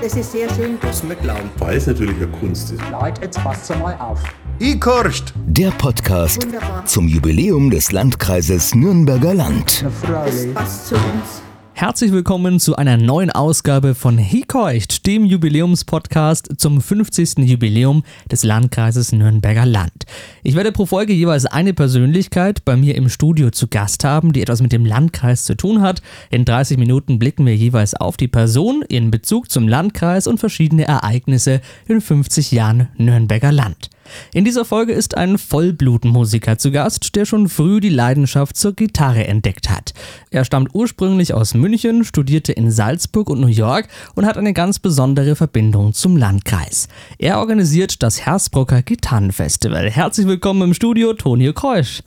Das 0.00 0.14
ist 0.14 0.32
sehr 0.32 0.48
schön. 0.54 0.78
Das 0.80 1.02
McLaren, 1.02 1.50
weil 1.58 1.76
es 1.76 1.86
natürlich 1.86 2.16
eine 2.16 2.28
Kunst 2.28 2.70
ist. 2.70 2.80
Leute, 2.90 3.22
jetzt 3.22 3.42
passt 3.42 3.68
mal 3.78 3.96
auf. 3.98 4.22
Ikorst! 4.60 5.34
Der 5.46 5.70
Podcast 5.72 6.42
Wunderbar. 6.44 6.84
zum 6.86 7.08
Jubiläum 7.08 7.70
des 7.70 7.90
Landkreises 7.90 8.74
Nürnberger 8.76 9.34
Land. 9.34 9.84
Das 10.02 10.46
passt 10.54 10.86
zu 10.88 10.94
uns. 10.94 11.42
Herzlich 11.78 12.10
willkommen 12.10 12.58
zu 12.58 12.74
einer 12.74 12.96
neuen 12.96 13.30
Ausgabe 13.30 13.94
von 13.94 14.18
Hikeucht, 14.18 15.06
dem 15.06 15.24
Jubiläumspodcast 15.24 16.54
zum 16.56 16.80
50. 16.80 17.38
Jubiläum 17.48 18.02
des 18.28 18.42
Landkreises 18.42 19.12
Nürnberger 19.12 19.64
Land. 19.64 20.04
Ich 20.42 20.56
werde 20.56 20.72
pro 20.72 20.86
Folge 20.86 21.12
jeweils 21.12 21.46
eine 21.46 21.74
Persönlichkeit 21.74 22.64
bei 22.64 22.74
mir 22.74 22.96
im 22.96 23.08
Studio 23.08 23.50
zu 23.50 23.68
Gast 23.68 24.02
haben, 24.02 24.32
die 24.32 24.42
etwas 24.42 24.60
mit 24.60 24.72
dem 24.72 24.84
Landkreis 24.84 25.44
zu 25.44 25.56
tun 25.56 25.80
hat. 25.80 26.02
In 26.30 26.44
30 26.44 26.78
Minuten 26.78 27.20
blicken 27.20 27.46
wir 27.46 27.54
jeweils 27.54 27.94
auf 27.94 28.16
die 28.16 28.26
Person, 28.26 28.82
ihren 28.88 29.12
Bezug 29.12 29.48
zum 29.48 29.68
Landkreis 29.68 30.26
und 30.26 30.40
verschiedene 30.40 30.88
Ereignisse 30.88 31.60
in 31.86 32.00
50 32.00 32.50
Jahren 32.50 32.88
Nürnberger 32.96 33.52
Land. 33.52 33.88
In 34.32 34.44
dieser 34.44 34.64
Folge 34.64 34.92
ist 34.92 35.16
ein 35.16 35.38
Vollblutmusiker 35.38 36.58
zu 36.58 36.70
Gast, 36.70 37.14
der 37.16 37.24
schon 37.24 37.48
früh 37.48 37.80
die 37.80 37.88
Leidenschaft 37.88 38.56
zur 38.56 38.74
Gitarre 38.74 39.26
entdeckt 39.26 39.70
hat. 39.70 39.94
Er 40.30 40.44
stammt 40.44 40.74
ursprünglich 40.74 41.34
aus 41.34 41.54
München, 41.54 42.04
studierte 42.04 42.52
in 42.52 42.70
Salzburg 42.70 43.30
und 43.30 43.40
New 43.40 43.46
York 43.46 43.88
und 44.14 44.26
hat 44.26 44.36
eine 44.36 44.52
ganz 44.52 44.78
besondere 44.78 45.36
Verbindung 45.36 45.92
zum 45.92 46.16
Landkreis. 46.16 46.88
Er 47.18 47.38
organisiert 47.38 48.02
das 48.02 48.24
Hersbrucker 48.24 48.82
Gitarrenfestival. 48.82 49.90
Herzlich 49.90 50.26
willkommen 50.26 50.62
im 50.62 50.74
Studio, 50.74 51.12
Tonio 51.12 51.52
Kreusch. 51.52 52.02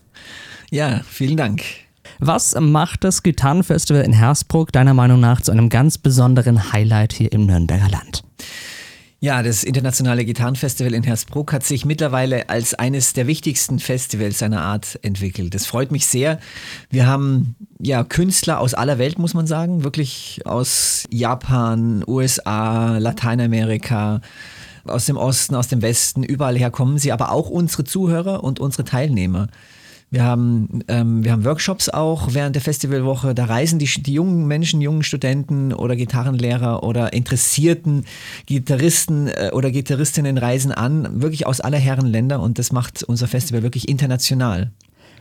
Ja, 0.70 1.02
vielen 1.08 1.38
Dank. 1.38 1.64
Was 2.20 2.56
macht 2.60 3.04
das 3.04 3.24
Gitarrenfestival 3.24 4.04
in 4.04 4.14
Hersbruck 4.14 4.72
deiner 4.72 4.94
Meinung 4.94 5.20
nach 5.20 5.42
zu 5.42 5.52
einem 5.52 5.70
ganz 5.70 5.98
besonderen 5.98 6.72
Highlight 6.72 7.14
hier 7.14 7.32
im 7.32 7.46
Nürnberger 7.46 7.90
Land? 7.90 8.24
Ja, 9.24 9.44
das 9.44 9.64
Internationale 9.64 10.26
Gitarrenfestival 10.26 10.96
in 10.96 11.04
Hersbruck 11.04 11.54
hat 11.54 11.64
sich 11.64 11.86
mittlerweile 11.86 12.50
als 12.50 12.74
eines 12.74 13.14
der 13.14 13.28
wichtigsten 13.28 13.78
Festivals 13.78 14.40
seiner 14.40 14.64
Art 14.64 14.98
entwickelt. 15.04 15.54
Das 15.54 15.68
freut 15.68 15.92
mich 15.92 16.08
sehr. 16.08 16.40
Wir 16.90 17.06
haben 17.06 17.56
ja 17.78 18.04
Künstler 18.04 18.60
aus 18.60 18.74
aller 18.74 18.98
Welt, 18.98 19.20
muss 19.20 19.36
man 19.36 19.46
sagen, 19.46 19.84
wirklich 19.84 20.42
aus 20.46 21.04
Japan, 21.12 22.04
USA, 22.08 22.98
Lateinamerika, 22.98 24.22
aus 24.86 25.06
dem 25.06 25.18
Osten, 25.18 25.54
aus 25.54 25.68
dem 25.68 25.84
Westen, 25.84 26.24
überall 26.24 26.58
her 26.58 26.72
kommen 26.72 26.98
sie, 26.98 27.12
aber 27.12 27.32
auch 27.32 27.52
unsere 27.52 27.84
Zuhörer 27.84 28.44
und 28.44 28.60
unsere 28.60 28.86
Teilnehmer. 28.86 29.50
Wir 30.14 30.26
haben, 30.26 30.84
ähm, 30.90 31.24
wir 31.24 31.32
haben 31.32 31.46
Workshops 31.46 31.88
auch 31.88 32.34
während 32.34 32.56
der 32.56 32.62
Festivalwoche. 32.62 33.34
Da 33.34 33.46
reisen 33.46 33.80
die, 33.80 33.86
die 33.86 34.14
jungen 34.14 34.46
Menschen, 34.46 34.82
jungen 34.82 35.04
Studenten 35.04 35.72
oder 35.74 35.96
Gitarrenlehrer 35.96 36.84
oder 36.84 37.14
interessierten 37.14 38.04
Gitarristen 38.46 39.30
äh, 39.30 39.52
oder 39.54 39.72
Gitarristinnen 39.72 40.38
reisen 40.38 40.74
an, 40.74 41.22
wirklich 41.22 41.48
aus 41.48 41.62
aller 41.62 41.78
Herren 41.78 42.08
Länder 42.08 42.42
und 42.42 42.60
das 42.60 42.74
macht 42.74 43.04
unser 43.04 43.30
Festival 43.30 43.64
wirklich 43.64 43.88
international. 43.88 44.72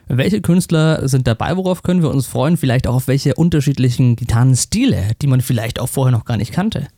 Welche 0.09 0.41
Künstler 0.41 1.09
sind 1.09 1.29
dabei? 1.29 1.57
Worauf 1.57 1.85
können 1.85 2.03
wir 2.03 2.11
uns 2.11 2.27
freuen? 2.27 2.57
Vielleicht 2.57 2.89
auch 2.89 2.97
auf 2.97 3.07
welche 3.07 3.37
unterschiedlichen 3.37 4.17
Gitarrenstile, 4.17 5.13
die 5.23 5.29
man 5.29 5.41
vielleicht 5.41 5.79
auch 5.79 5.89
vorher 5.89 6.11
noch 6.11 6.25
gar 6.25 6.37
nicht 6.37 6.51
kannte. 6.51 6.89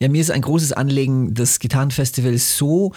Ja, 0.00 0.08
mir 0.08 0.20
ist 0.20 0.30
ein 0.30 0.42
großes 0.42 0.72
Anliegen, 0.72 1.34
das 1.34 1.58
Gitarrenfestival 1.58 2.38
so 2.38 2.92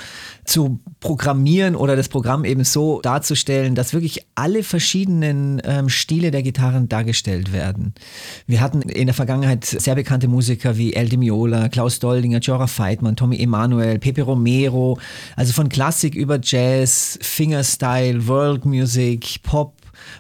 zu 0.46 0.80
programmieren 1.00 1.76
oder 1.76 1.96
das 1.96 2.10
Programm 2.10 2.46
eben 2.46 2.64
so 2.64 3.02
darzustellen, 3.02 3.74
dass 3.74 3.94
wirklich 3.94 4.28
alle 4.36 4.64
verschiedenen 4.64 5.62
ähm, 5.66 5.90
Stile 5.90 6.30
der 6.30 6.44
Gitarren 6.44 6.90
dargestellt 6.90 7.54
werden. 7.54 7.96
Wir 8.46 8.62
hatten 8.62 8.82
in 8.84 9.08
der 9.08 9.16
Vergangenheit 9.16 9.66
sehr 9.66 9.96
bekannte 9.96 10.28
Musiker 10.28 10.78
wie 10.78 10.94
El 10.94 11.18
Miola, 11.18 11.70
Klaus 11.70 12.00
Doldinger, 12.00 12.40
Jora 12.40 12.68
Feitmann, 12.68 13.16
Tommy 13.16 13.40
Emanuel, 13.42 13.98
Pepe 13.98 14.22
Romero, 14.22 15.00
also 15.36 15.54
von 15.54 15.70
Klassik 15.70 16.14
über 16.14 16.40
Jazz, 16.42 17.18
Fingerstyle, 17.22 18.28
World 18.28 18.66
Music, 18.66 19.42
Pop, 19.42 19.76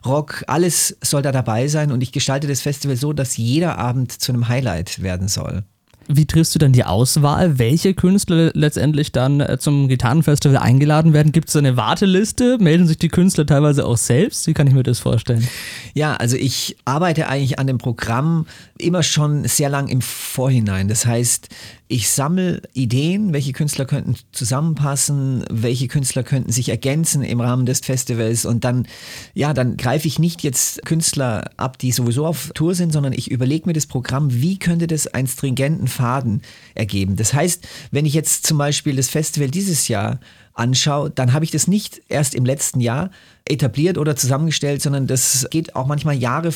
Rock, 0.05 0.43
alles 0.47 0.97
soll 1.01 1.21
da 1.21 1.31
dabei 1.31 1.67
sein 1.67 1.91
und 1.91 2.01
ich 2.01 2.11
gestalte 2.11 2.47
das 2.47 2.61
Festival 2.61 2.97
so, 2.97 3.13
dass 3.13 3.37
jeder 3.37 3.77
Abend 3.77 4.11
zu 4.11 4.31
einem 4.31 4.47
Highlight 4.47 5.01
werden 5.01 5.27
soll. 5.27 5.63
Wie 6.07 6.25
triffst 6.25 6.55
du 6.55 6.59
dann 6.59 6.73
die 6.73 6.83
Auswahl, 6.83 7.59
welche 7.59 7.93
Künstler 7.93 8.51
letztendlich 8.53 9.11
dann 9.11 9.39
äh, 9.39 9.57
zum 9.59 9.87
Gitarrenfestival 9.87 10.57
eingeladen 10.57 11.13
werden? 11.13 11.31
Gibt 11.31 11.49
es 11.49 11.55
eine 11.55 11.77
Warteliste? 11.77 12.57
Melden 12.59 12.87
sich 12.87 12.97
die 12.97 13.09
Künstler 13.09 13.45
teilweise 13.45 13.85
auch 13.85 13.97
selbst? 13.97 14.47
Wie 14.47 14.53
kann 14.53 14.67
ich 14.67 14.73
mir 14.73 14.83
das 14.83 14.99
vorstellen? 14.99 15.47
Ja, 15.93 16.15
also 16.15 16.37
ich 16.37 16.75
arbeite 16.85 17.27
eigentlich 17.27 17.59
an 17.59 17.67
dem 17.67 17.77
Programm 17.77 18.45
immer 18.81 19.03
schon 19.03 19.45
sehr 19.45 19.69
lang 19.69 19.87
im 19.87 20.01
Vorhinein. 20.01 20.87
Das 20.87 21.05
heißt, 21.05 21.49
ich 21.87 22.09
sammle 22.09 22.61
Ideen, 22.73 23.33
welche 23.33 23.51
Künstler 23.51 23.85
könnten 23.85 24.15
zusammenpassen, 24.31 25.43
welche 25.49 25.87
Künstler 25.87 26.23
könnten 26.23 26.51
sich 26.51 26.69
ergänzen 26.69 27.21
im 27.23 27.41
Rahmen 27.41 27.65
des 27.65 27.81
Festivals 27.81 28.45
und 28.45 28.63
dann, 28.63 28.87
ja, 29.33 29.53
dann 29.53 29.77
greife 29.77 30.07
ich 30.07 30.17
nicht 30.17 30.41
jetzt 30.41 30.85
Künstler 30.85 31.51
ab, 31.57 31.77
die 31.77 31.91
sowieso 31.91 32.25
auf 32.25 32.51
Tour 32.53 32.75
sind, 32.75 32.93
sondern 32.93 33.13
ich 33.13 33.29
überlege 33.29 33.67
mir 33.67 33.73
das 33.73 33.87
Programm, 33.87 34.29
wie 34.31 34.57
könnte 34.57 34.87
das 34.87 35.07
einen 35.07 35.27
stringenten 35.27 35.87
Faden 35.87 36.41
ergeben. 36.75 37.17
Das 37.17 37.33
heißt, 37.33 37.67
wenn 37.91 38.05
ich 38.05 38.13
jetzt 38.13 38.47
zum 38.47 38.57
Beispiel 38.57 38.95
das 38.95 39.09
Festival 39.09 39.49
dieses 39.49 39.87
Jahr 39.87 40.19
anschaue, 40.53 41.09
dann 41.09 41.33
habe 41.33 41.45
ich 41.45 41.51
das 41.51 41.67
nicht 41.67 42.01
erst 42.07 42.35
im 42.35 42.45
letzten 42.45 42.79
Jahr 42.79 43.11
etabliert 43.45 43.97
oder 43.97 44.15
zusammengestellt, 44.15 44.81
sondern 44.81 45.07
das 45.07 45.47
geht 45.49 45.75
auch 45.75 45.87
manchmal 45.87 46.15
Jahre 46.15 46.53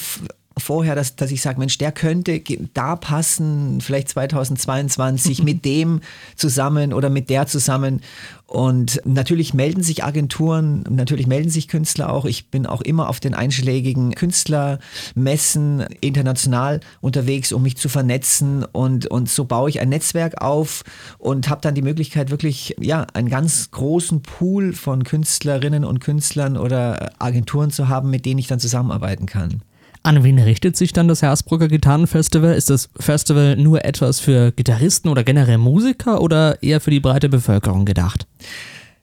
vorher, 0.58 0.96
dass, 0.96 1.16
dass 1.16 1.32
ich 1.32 1.42
sage, 1.42 1.60
Mensch, 1.60 1.78
der 1.78 1.92
könnte 1.92 2.42
da 2.74 2.96
passen, 2.96 3.82
vielleicht 3.82 4.10
2022 4.10 5.44
mit 5.44 5.66
dem 5.66 6.02
zusammen 6.36 6.94
oder 6.94 7.10
mit 7.10 7.30
der 7.30 7.48
zusammen. 7.48 8.02
Und 8.48 9.02
natürlich 9.06 9.54
melden 9.54 9.82
sich 9.82 10.04
Agenturen, 10.04 10.84
natürlich 10.90 11.26
melden 11.26 11.50
sich 11.50 11.68
Künstler 11.68 12.12
auch. 12.12 12.26
Ich 12.26 12.52
bin 12.52 12.68
auch 12.68 12.82
immer 12.82 13.10
auf 13.10 13.20
den 13.20 13.34
einschlägigen 13.34 14.14
Künstlermessen 14.14 15.82
international 16.00 16.80
unterwegs, 17.02 17.52
um 17.52 17.64
mich 17.64 17.76
zu 17.78 17.90
vernetzen. 17.90 18.64
Und, 18.64 19.08
und 19.08 19.30
so 19.30 19.46
baue 19.46 19.70
ich 19.70 19.82
ein 19.82 19.90
Netzwerk 19.90 20.42
auf 20.42 20.84
und 21.18 21.50
habe 21.50 21.62
dann 21.62 21.76
die 21.76 21.82
Möglichkeit, 21.82 22.30
wirklich 22.30 22.76
ja, 22.80 23.08
einen 23.14 23.30
ganz 23.30 23.72
großen 23.72 24.22
Pool 24.22 24.74
von 24.74 25.04
Künstlerinnen 25.04 25.84
und 25.84 26.00
Künstlern 26.00 26.56
oder 26.56 27.14
Agenturen 27.20 27.72
zu 27.72 27.90
haben, 27.90 28.12
mit 28.12 28.26
denen 28.26 28.40
ich 28.40 28.48
dann 28.48 28.60
zusammenarbeiten 28.60 29.26
kann. 29.26 29.64
An 30.06 30.24
wen 30.24 30.38
richtet 30.38 30.78
sich 30.78 30.94
dann 30.94 31.08
das 31.08 31.24
Hersbrucker 31.24 31.68
Gitarrenfestival? 31.68 32.54
Ist 32.54 32.70
das 32.70 32.90
Festival 33.00 33.56
nur 33.56 33.86
etwas 33.86 34.20
für 34.20 34.52
Gitarristen 34.52 35.10
oder 35.10 35.24
generell 35.24 35.58
Musiker 35.58 36.22
oder 36.22 36.62
eher 36.62 36.80
für 36.80 36.92
die 36.92 37.00
breite 37.00 37.28
Bevölkerung 37.28 37.86
gedacht? 37.86 38.28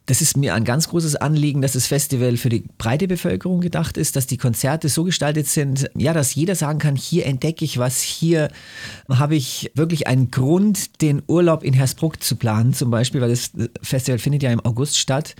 Das 0.06 0.20
ist 0.20 0.36
mir 0.36 0.54
ein 0.54 0.62
ganz 0.62 0.88
großes 0.88 1.16
Anliegen, 1.16 1.60
dass 1.60 1.72
das 1.72 1.88
Festival 1.88 2.36
für 2.36 2.50
die 2.50 2.62
breite 2.78 3.08
Bevölkerung 3.08 3.60
gedacht 3.60 3.96
ist, 3.96 4.14
dass 4.14 4.28
die 4.28 4.36
Konzerte 4.36 4.88
so 4.88 5.02
gestaltet 5.02 5.48
sind, 5.48 5.90
ja, 5.96 6.12
dass 6.12 6.36
jeder 6.36 6.54
sagen 6.54 6.78
kann, 6.78 6.94
hier 6.94 7.26
entdecke 7.26 7.64
ich 7.64 7.78
was, 7.78 8.00
hier 8.00 8.48
habe 9.08 9.34
ich 9.34 9.72
wirklich 9.74 10.06
einen 10.06 10.30
Grund, 10.30 11.02
den 11.02 11.22
Urlaub 11.26 11.64
in 11.64 11.72
Hersbruck 11.72 12.22
zu 12.22 12.36
planen, 12.36 12.74
zum 12.74 12.92
Beispiel, 12.92 13.20
weil 13.20 13.30
das 13.30 13.50
Festival 13.82 14.20
findet 14.20 14.44
ja 14.44 14.52
im 14.52 14.64
August 14.64 14.98
statt. 14.98 15.34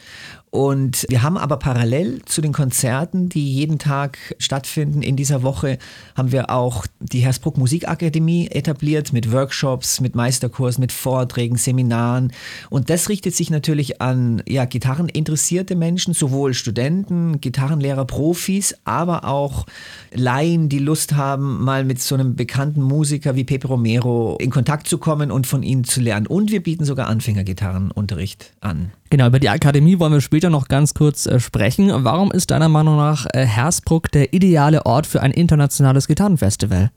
Und 0.55 1.07
wir 1.09 1.23
haben 1.23 1.39
aber 1.39 1.57
parallel 1.57 2.21
zu 2.27 2.43
den 2.43 2.53
Konzerten, 2.53 3.31
die 3.31 3.55
jeden 3.55 3.79
Tag 3.79 4.19
stattfinden 4.37 5.01
in 5.01 5.17
dieser 5.17 5.43
Woche, 5.43 5.79
haben 6.15 6.31
wir 6.31 6.51
auch 6.51 6.85
die 7.01 7.21
Hersbruck 7.21 7.57
Musikakademie 7.57 8.49
etabliert 8.49 9.15
mit 9.15 9.33
Workshops, 9.33 10.03
mit 10.03 10.15
Meisterkursen, 10.15 10.83
mit 10.83 10.93
Vorträgen, 10.93 11.57
Seminaren. 11.57 12.35
Und 12.69 12.91
das 12.91 13.09
richtet 13.09 13.35
sich 13.35 13.49
natürlich 13.49 14.03
an 14.03 14.43
ja, 14.47 14.67
Gitarreninteressierte 14.67 15.75
Menschen, 15.75 16.13
sowohl 16.13 16.53
Studenten, 16.53 17.41
Gitarrenlehrer, 17.41 18.05
Profis, 18.05 18.77
aber 18.85 19.25
auch 19.25 19.65
Laien, 20.13 20.69
die 20.69 20.81
Lust 20.81 21.15
haben, 21.15 21.65
mal 21.65 21.83
mit 21.83 21.99
so 21.99 22.15
einem 22.15 22.37
bekannten 22.37 22.83
Musiker 22.83 23.37
wie 23.37 23.45
Pepe 23.45 23.69
Romero 23.69 24.37
in 24.39 24.51
Kontakt 24.51 24.87
zu 24.87 24.99
kommen 24.99 25.31
und 25.31 25.47
von 25.47 25.63
ihnen 25.63 25.85
zu 25.85 26.03
lernen. 26.03 26.27
Und 26.27 26.51
wir 26.51 26.63
bieten 26.63 26.85
sogar 26.85 27.09
Anfängergitarrenunterricht 27.09 28.53
an. 28.61 28.93
Genau, 29.13 29.27
über 29.27 29.41
die 29.41 29.51
Akademie 29.51 29.99
wollen 29.99 30.15
wir 30.15 30.23
später 30.23 30.49
noch 30.49 30.69
ganz 30.69 30.95
kurz 30.95 31.27
äh, 31.27 31.39
sprechen. 31.39 31.91
Warum 31.93 32.33
ist 32.33 32.51
deiner 32.51 32.71
Meinung 32.71 32.97
nach 32.97 33.27
äh, 33.35 33.45
Hersbruck 33.45 34.11
der 34.11 34.33
ideale 34.33 34.87
Ort 34.87 35.07
für 35.07 35.21
ein 35.21 35.33
internationales 35.33 36.07
Gitarrenfestival? 36.07 36.91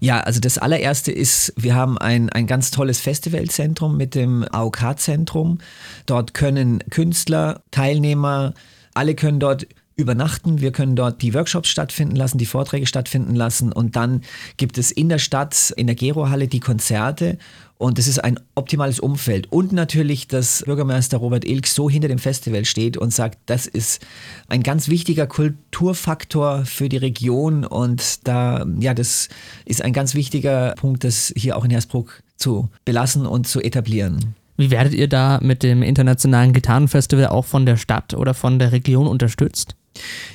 Ja, 0.00 0.20
also 0.20 0.40
das 0.40 0.56
allererste 0.56 1.12
ist, 1.12 1.52
wir 1.58 1.74
haben 1.74 1.98
ein, 1.98 2.30
ein 2.30 2.46
ganz 2.46 2.70
tolles 2.70 2.98
Festivalzentrum 2.98 3.94
mit 3.98 4.14
dem 4.14 4.46
AOK-Zentrum. 4.52 5.58
Dort 6.06 6.32
können 6.32 6.78
Künstler, 6.88 7.60
Teilnehmer, 7.70 8.54
alle 8.94 9.14
können 9.14 9.38
dort 9.38 9.66
übernachten, 9.96 10.60
wir 10.60 10.72
können 10.72 10.96
dort 10.96 11.22
die 11.22 11.34
Workshops 11.34 11.68
stattfinden 11.68 12.16
lassen, 12.16 12.38
die 12.38 12.46
Vorträge 12.46 12.86
stattfinden 12.86 13.34
lassen 13.34 13.72
und 13.72 13.96
dann 13.96 14.22
gibt 14.56 14.78
es 14.78 14.90
in 14.90 15.08
der 15.08 15.18
Stadt, 15.18 15.72
in 15.76 15.86
der 15.86 15.96
Gero-Halle 15.96 16.48
die 16.48 16.60
Konzerte 16.60 17.38
und 17.76 17.98
es 17.98 18.06
ist 18.06 18.18
ein 18.18 18.38
optimales 18.54 19.00
Umfeld. 19.00 19.50
Und 19.52 19.72
natürlich, 19.72 20.28
dass 20.28 20.62
Bürgermeister 20.64 21.18
Robert 21.18 21.44
Ilk 21.44 21.66
so 21.66 21.90
hinter 21.90 22.08
dem 22.08 22.18
Festival 22.18 22.64
steht 22.64 22.96
und 22.96 23.12
sagt, 23.12 23.38
das 23.46 23.66
ist 23.66 24.04
ein 24.48 24.62
ganz 24.62 24.88
wichtiger 24.88 25.26
Kulturfaktor 25.26 26.64
für 26.64 26.88
die 26.88 26.96
Region. 26.96 27.64
Und 27.64 28.26
da, 28.26 28.64
ja, 28.78 28.94
das 28.94 29.28
ist 29.64 29.82
ein 29.82 29.92
ganz 29.92 30.14
wichtiger 30.14 30.74
Punkt, 30.76 31.04
das 31.04 31.32
hier 31.36 31.56
auch 31.56 31.64
in 31.64 31.70
Hersbruck 31.70 32.22
zu 32.36 32.68
belassen 32.84 33.26
und 33.26 33.48
zu 33.48 33.60
etablieren. 33.60 34.34
Wie 34.56 34.70
werdet 34.70 34.94
ihr 34.94 35.08
da 35.08 35.40
mit 35.42 35.64
dem 35.64 35.82
internationalen 35.82 36.52
Gitarrenfestival 36.52 37.26
auch 37.26 37.44
von 37.44 37.66
der 37.66 37.76
Stadt 37.76 38.14
oder 38.14 38.34
von 38.34 38.60
der 38.60 38.70
Region 38.70 39.08
unterstützt? 39.08 39.74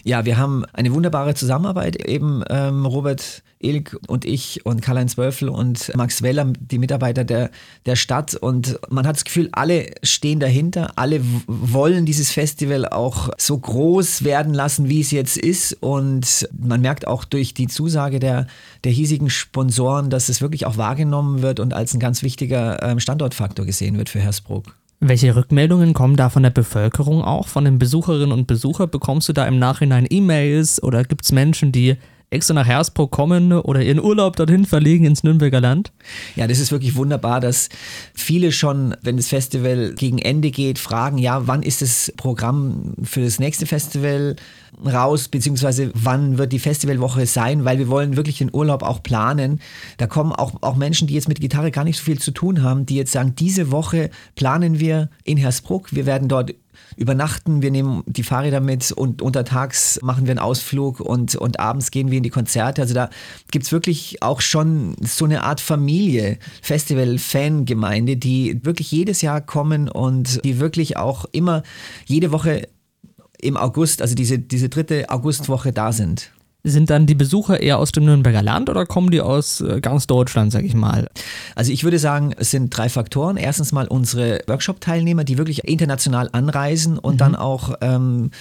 Ja, 0.03 0.25
wir 0.25 0.38
haben 0.38 0.65
eine 0.73 0.94
wunderbare 0.94 1.35
Zusammenarbeit. 1.35 2.07
Eben 2.07 2.44
ähm, 2.50 2.85
Robert 2.85 3.44
Ilk 3.59 4.00
und 4.07 4.23
ich 4.23 4.65
und 4.65 4.81
Karl-Heinz 4.81 5.17
Wölfel 5.17 5.50
und 5.50 5.91
Max 5.95 6.21
Weller, 6.21 6.53
die 6.59 6.77
Mitarbeiter 6.77 7.25
der, 7.25 7.51
der 7.85 7.95
Stadt. 7.95 8.33
Und 8.35 8.79
man 8.89 9.06
hat 9.06 9.17
das 9.17 9.25
Gefühl, 9.25 9.50
alle 9.51 9.91
stehen 10.01 10.39
dahinter, 10.39 10.94
alle 10.95 11.21
wollen 11.47 12.06
dieses 12.06 12.31
Festival 12.31 12.88
auch 12.88 13.29
so 13.38 13.57
groß 13.57 14.23
werden 14.23 14.53
lassen, 14.53 14.88
wie 14.88 15.01
es 15.01 15.11
jetzt 15.11 15.38
ist. 15.38 15.73
Und 15.81 16.47
man 16.57 16.81
merkt 16.81 17.05
auch 17.05 17.25
durch 17.25 17.53
die 17.53 17.67
Zusage 17.67 18.19
der, 18.19 18.47
der 18.85 18.91
hiesigen 18.91 19.29
Sponsoren, 19.29 20.09
dass 20.09 20.29
es 20.29 20.41
wirklich 20.41 20.65
auch 20.65 20.77
wahrgenommen 20.77 21.41
wird 21.41 21.59
und 21.59 21.73
als 21.73 21.94
ein 21.94 22.00
ganz 22.00 22.23
wichtiger 22.23 22.81
ähm, 22.81 23.00
Standortfaktor 23.00 23.65
gesehen 23.65 23.97
wird 23.97 24.07
für 24.07 24.19
Hersbruck. 24.19 24.78
Welche 25.01 25.34
Rückmeldungen 25.34 25.94
kommen 25.94 26.18
da 26.18 26.30
von 26.30 26.44
der 26.44 26.50
Bevölkerung 26.50 27.24
auch, 27.24 27.48
von 27.48 27.63
den 27.63 27.80
Besucherinnen 27.80 28.34
und 28.34 28.48
Besuchern? 28.48 28.90
Bekommst 28.90 29.30
du 29.30 29.34
da 29.34 29.48
im 29.48 29.57
Nachhinein 29.57 30.06
E-Mails 30.10 30.84
oder 30.84 31.06
gibt 31.06 31.24
es 31.24 31.31
Menschen, 31.31 31.72
die 31.72 31.96
extra 32.31 32.54
nach 32.54 32.68
Hersbruck 32.68 33.10
kommen 33.10 33.54
oder 33.54 33.81
ihren 33.81 34.01
Urlaub 34.01 34.36
dorthin 34.36 34.66
verlegen 34.66 35.06
ins 35.06 35.24
Nürnberger 35.24 35.62
Land? 35.62 35.94
Ja, 36.36 36.48
das 36.48 36.60
ist 36.60 36.72
wirklich 36.72 36.96
wunderbar, 36.96 37.40
dass 37.40 37.69
viele 38.13 38.51
schon, 38.51 38.94
wenn 39.01 39.16
das 39.16 39.30
Festival 39.30 39.94
gegen 39.96 40.19
Ende 40.19 40.51
geht, 40.51 40.80
fragen, 40.80 41.18
ja, 41.18 41.48
wann 41.48 41.63
ist 41.63 41.81
das 41.81 42.12
Programm 42.18 42.94
für 43.01 43.22
das 43.22 43.40
nächste 43.40 43.66
Festival 43.66 44.36
raus, 44.85 45.27
beziehungsweise 45.27 45.91
wann 45.93 46.37
wird 46.37 46.53
die 46.53 46.59
Festivalwoche 46.59 47.25
sein, 47.25 47.65
weil 47.65 47.79
wir 47.79 47.89
wollen 47.89 48.15
wirklich 48.15 48.37
den 48.37 48.53
Urlaub 48.53 48.83
auch 48.83 49.03
planen. 49.03 49.59
Da 49.97 50.07
kommen 50.07 50.31
auch, 50.31 50.53
auch 50.61 50.75
Menschen, 50.75 51.07
die 51.07 51.13
jetzt 51.13 51.27
mit 51.27 51.41
Gitarre 51.41 51.71
gar 51.71 51.83
nicht 51.83 51.97
so 51.97 52.03
viel 52.03 52.19
zu 52.19 52.31
tun 52.31 52.63
haben, 52.63 52.85
die 52.85 52.95
jetzt 52.95 53.11
sagen, 53.11 53.35
diese 53.35 53.71
Woche 53.71 54.09
planen 54.35 54.79
wir 54.79 55.09
in 55.23 55.37
Hersbruck, 55.37 55.93
wir 55.93 56.05
werden 56.05 56.27
dort 56.27 56.53
übernachten, 56.95 57.61
wir 57.61 57.71
nehmen 57.71 58.03
die 58.05 58.23
Fahrräder 58.23 58.59
mit 58.59 58.91
und 58.91 59.21
untertags 59.21 59.99
machen 60.01 60.25
wir 60.25 60.31
einen 60.31 60.39
Ausflug 60.39 60.99
und, 60.99 61.35
und 61.35 61.59
abends 61.59 61.91
gehen 61.91 62.11
wir 62.11 62.17
in 62.17 62.23
die 62.23 62.29
Konzerte. 62.29 62.81
Also 62.81 62.93
da 62.93 63.09
gibt 63.51 63.65
es 63.65 63.71
wirklich 63.71 64.21
auch 64.21 64.41
schon 64.41 64.95
so 65.01 65.25
eine 65.25 65.43
Art 65.43 65.61
Familie, 65.61 66.37
Festival-Fangemeinde, 66.61 68.17
die 68.17 68.59
wirklich 68.63 68.91
jedes 68.91 69.21
Jahr 69.21 69.41
kommen 69.41 69.89
und 69.89 70.43
die 70.43 70.59
wirklich 70.59 70.97
auch 70.97 71.25
immer 71.31 71.63
jede 72.05 72.31
Woche 72.31 72.67
im 73.41 73.57
August, 73.57 74.01
also 74.01 74.15
diese, 74.15 74.39
diese 74.39 74.69
dritte 74.69 75.09
Augustwoche 75.09 75.71
da 75.71 75.91
sind. 75.91 76.31
Sind 76.65 76.89
dann 76.89 77.06
die 77.06 77.15
Besucher 77.15 77.62
eher 77.62 77.80
aus 77.80 77.94
dem 77.94 78.03
Nürnberger 78.03 78.44
Land 78.44 78.69
oder 78.69 78.86
kommen 78.86 79.12
die 79.12 79.21
aus 79.21 79.62
äh, 79.62 79.80
ganz 79.80 80.07
Deutschland, 80.07 80.51
sag 80.51 80.65
ich 80.65 80.74
mal? 80.74 81.09
Also 81.56 81.71
ich 81.71 81.86
würde 81.86 82.00
sagen, 82.00 82.33
es 82.38 82.51
sind 82.51 82.75
drei 82.75 82.89
Faktoren. 82.89 83.38
Erstens 83.38 83.71
mal 83.71 83.88
unsere 83.88 84.41
Workshop-Teilnehmer, 84.45 85.24
die 85.24 85.38
wirklich 85.38 85.63
international 85.63 86.27
anreisen 86.33 86.97
und 86.97 87.13
mhm. 87.13 87.18
dann 87.18 87.36
auch 87.38 87.75
ähm, 87.80 88.31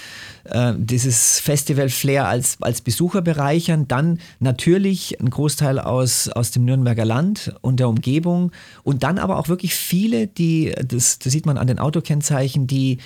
äh, 0.51 0.73
dieses 0.77 1.39
Festival-Flair 1.39 2.27
als, 2.27 2.57
als 2.61 2.81
Besucher 2.81 3.21
bereichern. 3.21 3.87
Dann 3.87 4.19
natürlich 4.39 5.19
ein 5.19 5.29
Großteil 5.29 5.79
aus, 5.79 6.29
aus 6.29 6.51
dem 6.51 6.65
Nürnberger 6.65 7.05
Land 7.05 7.55
und 7.61 7.79
der 7.79 7.89
Umgebung. 7.89 8.51
Und 8.83 9.03
dann 9.03 9.17
aber 9.17 9.37
auch 9.37 9.47
wirklich 9.47 9.75
viele, 9.75 10.27
die, 10.27 10.73
das, 10.83 11.19
das 11.19 11.31
sieht 11.31 11.45
man 11.45 11.57
an 11.57 11.67
den 11.67 11.79
Autokennzeichen, 11.79 12.67
die 12.67 12.97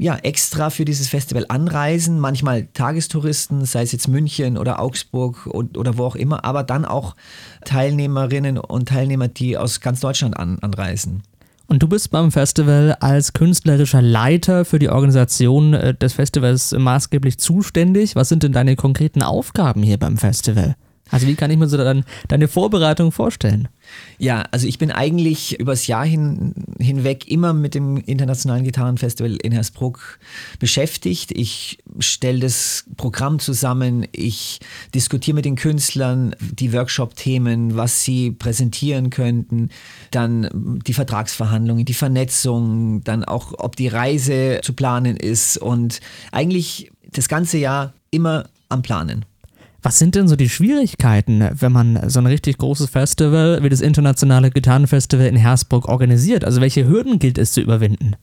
ja, 0.00 0.16
extra 0.16 0.70
für 0.70 0.86
dieses 0.86 1.08
Festival 1.08 1.44
anreisen, 1.50 2.20
manchmal 2.20 2.68
Tagestouristen, 2.72 3.66
sei 3.66 3.82
es 3.82 3.92
jetzt 3.92 4.08
München 4.08 4.56
oder 4.56 4.80
Augsburg 4.80 5.46
und, 5.46 5.76
oder 5.76 5.98
wo 5.98 6.04
auch 6.04 6.16
immer, 6.16 6.42
aber 6.46 6.62
dann 6.62 6.86
auch 6.86 7.16
Teilnehmerinnen 7.66 8.56
und 8.56 8.88
Teilnehmer, 8.88 9.28
die 9.28 9.58
aus 9.58 9.80
ganz 9.80 10.00
Deutschland 10.00 10.38
an, 10.38 10.58
anreisen. 10.60 11.22
Und 11.70 11.84
du 11.84 11.86
bist 11.86 12.10
beim 12.10 12.32
Festival 12.32 12.96
als 12.98 13.32
künstlerischer 13.32 14.02
Leiter 14.02 14.64
für 14.64 14.80
die 14.80 14.88
Organisation 14.88 15.72
äh, 15.72 15.94
des 15.94 16.14
Festivals 16.14 16.72
maßgeblich 16.72 17.38
zuständig. 17.38 18.16
Was 18.16 18.28
sind 18.28 18.42
denn 18.42 18.50
deine 18.50 18.74
konkreten 18.74 19.22
Aufgaben 19.22 19.84
hier 19.84 19.96
beim 19.96 20.18
Festival? 20.18 20.74
Also 21.10 21.26
wie 21.26 21.34
kann 21.34 21.50
ich 21.50 21.58
mir 21.58 21.68
so 21.68 21.76
dann 21.76 22.04
deine 22.28 22.48
Vorbereitung 22.48 23.12
vorstellen? 23.12 23.68
Ja, 24.18 24.44
also 24.50 24.66
ich 24.66 24.78
bin 24.78 24.90
eigentlich 24.90 25.58
übers 25.58 25.86
Jahr 25.86 26.04
hin, 26.04 26.54
hinweg 26.78 27.28
immer 27.28 27.52
mit 27.52 27.74
dem 27.74 27.96
Internationalen 27.96 28.64
Gitarrenfestival 28.64 29.36
in 29.36 29.52
Hersbruck 29.52 30.18
beschäftigt. 30.58 31.32
Ich 31.32 31.78
stelle 31.98 32.40
das 32.40 32.84
Programm 32.96 33.38
zusammen, 33.38 34.06
ich 34.12 34.60
diskutiere 34.94 35.34
mit 35.34 35.44
den 35.44 35.56
Künstlern 35.56 36.36
die 36.40 36.72
Workshop-Themen, 36.72 37.76
was 37.76 38.04
sie 38.04 38.30
präsentieren 38.30 39.10
könnten, 39.10 39.70
dann 40.10 40.80
die 40.86 40.94
Vertragsverhandlungen, 40.94 41.84
die 41.84 41.94
Vernetzung, 41.94 43.02
dann 43.04 43.24
auch, 43.24 43.54
ob 43.58 43.76
die 43.76 43.88
Reise 43.88 44.60
zu 44.62 44.72
planen 44.72 45.16
ist 45.16 45.58
und 45.58 46.00
eigentlich 46.30 46.92
das 47.12 47.28
ganze 47.28 47.58
Jahr 47.58 47.92
immer 48.10 48.48
am 48.68 48.82
Planen. 48.82 49.24
Was 49.82 49.98
sind 49.98 50.14
denn 50.14 50.28
so 50.28 50.36
die 50.36 50.48
Schwierigkeiten, 50.48 51.48
wenn 51.52 51.72
man 51.72 52.08
so 52.08 52.18
ein 52.20 52.26
richtig 52.26 52.58
großes 52.58 52.90
Festival 52.90 53.62
wie 53.62 53.68
das 53.68 53.80
Internationale 53.80 54.50
Gitarrenfestival 54.50 55.26
in 55.26 55.36
Hersbruck 55.36 55.88
organisiert? 55.88 56.44
Also 56.44 56.60
welche 56.60 56.86
Hürden 56.86 57.18
gilt 57.18 57.38
es 57.38 57.52
zu 57.52 57.60
überwinden? 57.60 58.16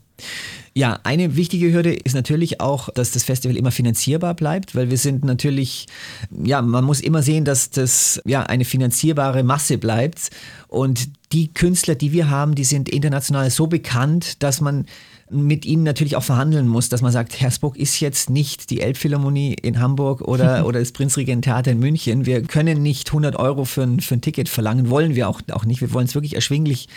Ja, 0.73 0.99
eine 1.03 1.35
wichtige 1.35 1.73
Hürde 1.73 1.93
ist 1.93 2.13
natürlich 2.13 2.61
auch, 2.61 2.89
dass 2.89 3.09
das 3.09 3.23
Festival 3.23 3.57
immer 3.57 3.71
finanzierbar 3.71 4.35
bleibt, 4.35 4.75
weil 4.75 4.91
wir 4.91 4.97
sind 4.97 5.25
natürlich, 5.25 5.87
ja, 6.29 6.61
man 6.61 6.85
muss 6.85 7.01
immer 7.01 7.23
sehen, 7.23 7.45
dass 7.45 7.71
das 7.71 8.21
ja 8.25 8.43
eine 8.43 8.63
finanzierbare 8.63 9.41
Masse 9.41 9.79
bleibt 9.79 10.29
und 10.67 11.09
die 11.33 11.51
Künstler, 11.51 11.95
die 11.95 12.11
wir 12.11 12.29
haben, 12.29 12.53
die 12.53 12.63
sind 12.63 12.89
international 12.89 13.49
so 13.49 13.65
bekannt, 13.65 14.43
dass 14.43 14.61
man 14.61 14.85
mit 15.29 15.65
ihnen 15.65 15.83
natürlich 15.83 16.15
auch 16.15 16.23
verhandeln 16.23 16.67
muss, 16.67 16.89
dass 16.89 17.01
man 17.01 17.11
sagt, 17.11 17.39
Hersbruck 17.39 17.77
ist 17.77 17.99
jetzt 17.99 18.29
nicht 18.29 18.69
die 18.69 18.81
Elbphilharmonie 18.81 19.53
in 19.53 19.79
Hamburg 19.79 20.21
oder, 20.21 20.65
oder 20.65 20.79
das 20.79 20.91
Prinzregent-Theater 20.91 21.71
in 21.71 21.79
München. 21.79 22.25
Wir 22.25 22.41
können 22.43 22.81
nicht 22.81 23.09
100 23.09 23.35
Euro 23.35 23.65
für 23.65 23.83
ein, 23.83 23.99
für 23.99 24.15
ein 24.15 24.21
Ticket 24.21 24.49
verlangen, 24.49 24.89
wollen 24.89 25.15
wir 25.15 25.27
auch, 25.27 25.41
auch 25.51 25.65
nicht. 25.65 25.81
Wir 25.81 25.91
wollen 25.93 26.05
es 26.05 26.15
wirklich 26.15 26.35
erschwinglich 26.35 26.87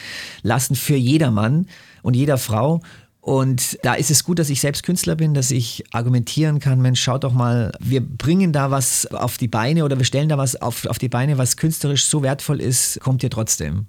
lassen 0.42 0.76
für 0.76 0.96
jedermann 0.96 1.66
und 2.02 2.14
jeder 2.14 2.38
Frau. 2.38 2.80
Und 3.20 3.78
da 3.82 3.94
ist 3.94 4.10
es 4.10 4.24
gut, 4.24 4.38
dass 4.38 4.48
ich 4.48 4.60
selbst 4.60 4.82
Künstler 4.82 5.14
bin, 5.14 5.34
dass 5.34 5.50
ich 5.50 5.84
argumentieren 5.92 6.58
kann, 6.58 6.80
Mensch, 6.80 7.02
schaut 7.02 7.24
doch 7.24 7.34
mal, 7.34 7.72
wir 7.78 8.00
bringen 8.00 8.52
da 8.52 8.70
was 8.70 9.06
auf 9.06 9.36
die 9.36 9.48
Beine 9.48 9.84
oder 9.84 9.98
wir 9.98 10.06
stellen 10.06 10.30
da 10.30 10.38
was 10.38 10.56
auf, 10.56 10.86
auf 10.86 10.98
die 10.98 11.10
Beine, 11.10 11.36
was 11.36 11.58
künstlerisch 11.58 12.06
so 12.06 12.22
wertvoll 12.22 12.60
ist, 12.60 12.98
kommt 13.00 13.22
ihr 13.22 13.30
trotzdem. 13.30 13.86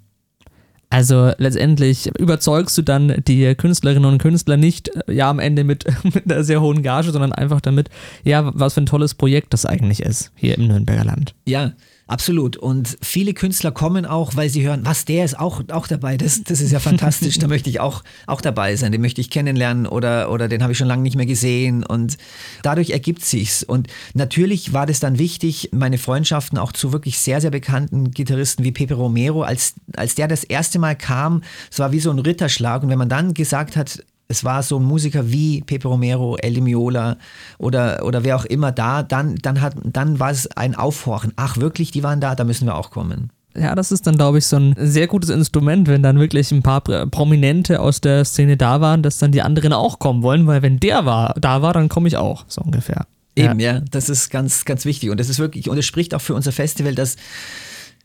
Also 0.92 1.32
letztendlich 1.38 2.10
überzeugst 2.18 2.76
du 2.76 2.82
dann 2.82 3.22
die 3.26 3.54
Künstlerinnen 3.54 4.04
und 4.04 4.18
Künstler 4.18 4.58
nicht 4.58 4.90
äh, 5.08 5.14
ja 5.14 5.30
am 5.30 5.38
Ende 5.38 5.64
mit, 5.64 5.86
mit 6.04 6.30
einer 6.30 6.44
sehr 6.44 6.60
hohen 6.60 6.82
Gage, 6.82 7.12
sondern 7.12 7.32
einfach 7.32 7.62
damit, 7.62 7.88
ja, 8.24 8.50
was 8.54 8.74
für 8.74 8.82
ein 8.82 8.86
tolles 8.86 9.14
Projekt 9.14 9.54
das 9.54 9.64
eigentlich 9.64 10.00
ist 10.00 10.32
hier 10.34 10.58
im 10.58 10.68
Nürnberger 10.68 11.06
Land. 11.06 11.34
Ja, 11.46 11.72
Absolut. 12.12 12.58
Und 12.58 12.98
viele 13.00 13.32
Künstler 13.32 13.72
kommen 13.72 14.04
auch, 14.04 14.36
weil 14.36 14.50
sie 14.50 14.62
hören, 14.62 14.82
was, 14.84 15.06
der 15.06 15.24
ist 15.24 15.38
auch, 15.38 15.62
auch 15.70 15.86
dabei. 15.86 16.18
Das, 16.18 16.42
das 16.44 16.60
ist 16.60 16.70
ja 16.70 16.78
fantastisch. 16.78 17.38
da 17.38 17.46
möchte 17.48 17.70
ich 17.70 17.80
auch, 17.80 18.04
auch 18.26 18.42
dabei 18.42 18.76
sein. 18.76 18.92
Den 18.92 19.00
möchte 19.00 19.22
ich 19.22 19.30
kennenlernen 19.30 19.86
oder, 19.86 20.30
oder 20.30 20.46
den 20.46 20.62
habe 20.62 20.72
ich 20.72 20.78
schon 20.78 20.88
lange 20.88 21.02
nicht 21.04 21.16
mehr 21.16 21.24
gesehen. 21.24 21.86
Und 21.86 22.18
dadurch 22.62 22.90
ergibt 22.90 23.24
sich's. 23.24 23.62
Und 23.62 23.88
natürlich 24.12 24.74
war 24.74 24.84
das 24.84 25.00
dann 25.00 25.18
wichtig, 25.18 25.70
meine 25.72 25.96
Freundschaften 25.96 26.58
auch 26.58 26.72
zu 26.72 26.92
wirklich 26.92 27.18
sehr, 27.18 27.40
sehr 27.40 27.50
bekannten 27.50 28.10
Gitarristen 28.10 28.62
wie 28.62 28.72
Pepe 28.72 28.92
Romero, 28.92 29.40
als, 29.40 29.72
als 29.96 30.14
der 30.14 30.28
das 30.28 30.44
erste 30.44 30.78
Mal 30.78 30.96
kam, 30.96 31.42
es 31.70 31.78
war 31.78 31.92
wie 31.92 32.00
so 32.00 32.10
ein 32.10 32.18
Ritterschlag. 32.18 32.82
Und 32.82 32.90
wenn 32.90 32.98
man 32.98 33.08
dann 33.08 33.32
gesagt 33.32 33.74
hat, 33.74 34.04
es 34.32 34.44
war 34.44 34.62
so 34.62 34.78
ein 34.78 34.82
Musiker 34.82 35.30
wie 35.30 35.60
Pepe 35.60 35.88
Romero, 35.88 36.36
El 36.38 36.60
Miola 36.62 37.18
oder, 37.58 38.02
oder 38.02 38.24
wer 38.24 38.36
auch 38.36 38.46
immer 38.46 38.72
da, 38.72 39.02
dann, 39.02 39.36
dann, 39.36 39.60
hat, 39.60 39.74
dann 39.84 40.18
war 40.18 40.30
es 40.30 40.46
ein 40.56 40.74
Aufhorchen. 40.74 41.32
Ach 41.36 41.58
wirklich, 41.58 41.90
die 41.90 42.02
waren 42.02 42.20
da, 42.20 42.34
da 42.34 42.44
müssen 42.44 42.66
wir 42.66 42.74
auch 42.74 42.90
kommen. 42.90 43.30
Ja, 43.54 43.74
das 43.74 43.92
ist 43.92 44.06
dann, 44.06 44.16
glaube 44.16 44.38
ich, 44.38 44.46
so 44.46 44.56
ein 44.56 44.74
sehr 44.78 45.06
gutes 45.06 45.28
Instrument, 45.28 45.86
wenn 45.86 46.02
dann 46.02 46.18
wirklich 46.18 46.50
ein 46.50 46.62
paar 46.62 46.80
Prominente 46.80 47.78
aus 47.80 48.00
der 48.00 48.24
Szene 48.24 48.56
da 48.56 48.80
waren, 48.80 49.02
dass 49.02 49.18
dann 49.18 49.32
die 49.32 49.42
anderen 49.42 49.74
auch 49.74 49.98
kommen 49.98 50.22
wollen, 50.22 50.46
weil 50.46 50.62
wenn 50.62 50.80
der 50.80 51.04
war, 51.04 51.34
da 51.38 51.60
war, 51.60 51.74
dann 51.74 51.90
komme 51.90 52.08
ich 52.08 52.16
auch, 52.16 52.46
so 52.48 52.62
ungefähr. 52.62 53.06
Eben, 53.36 53.60
ja. 53.60 53.74
ja, 53.74 53.80
das 53.90 54.08
ist 54.08 54.30
ganz, 54.30 54.64
ganz 54.64 54.86
wichtig. 54.86 55.10
Und 55.10 55.20
das 55.20 55.28
ist 55.28 55.38
wirklich, 55.38 55.68
und 55.68 55.76
es 55.76 55.84
spricht 55.84 56.14
auch 56.14 56.22
für 56.22 56.34
unser 56.34 56.52
Festival, 56.52 56.94
dass 56.94 57.16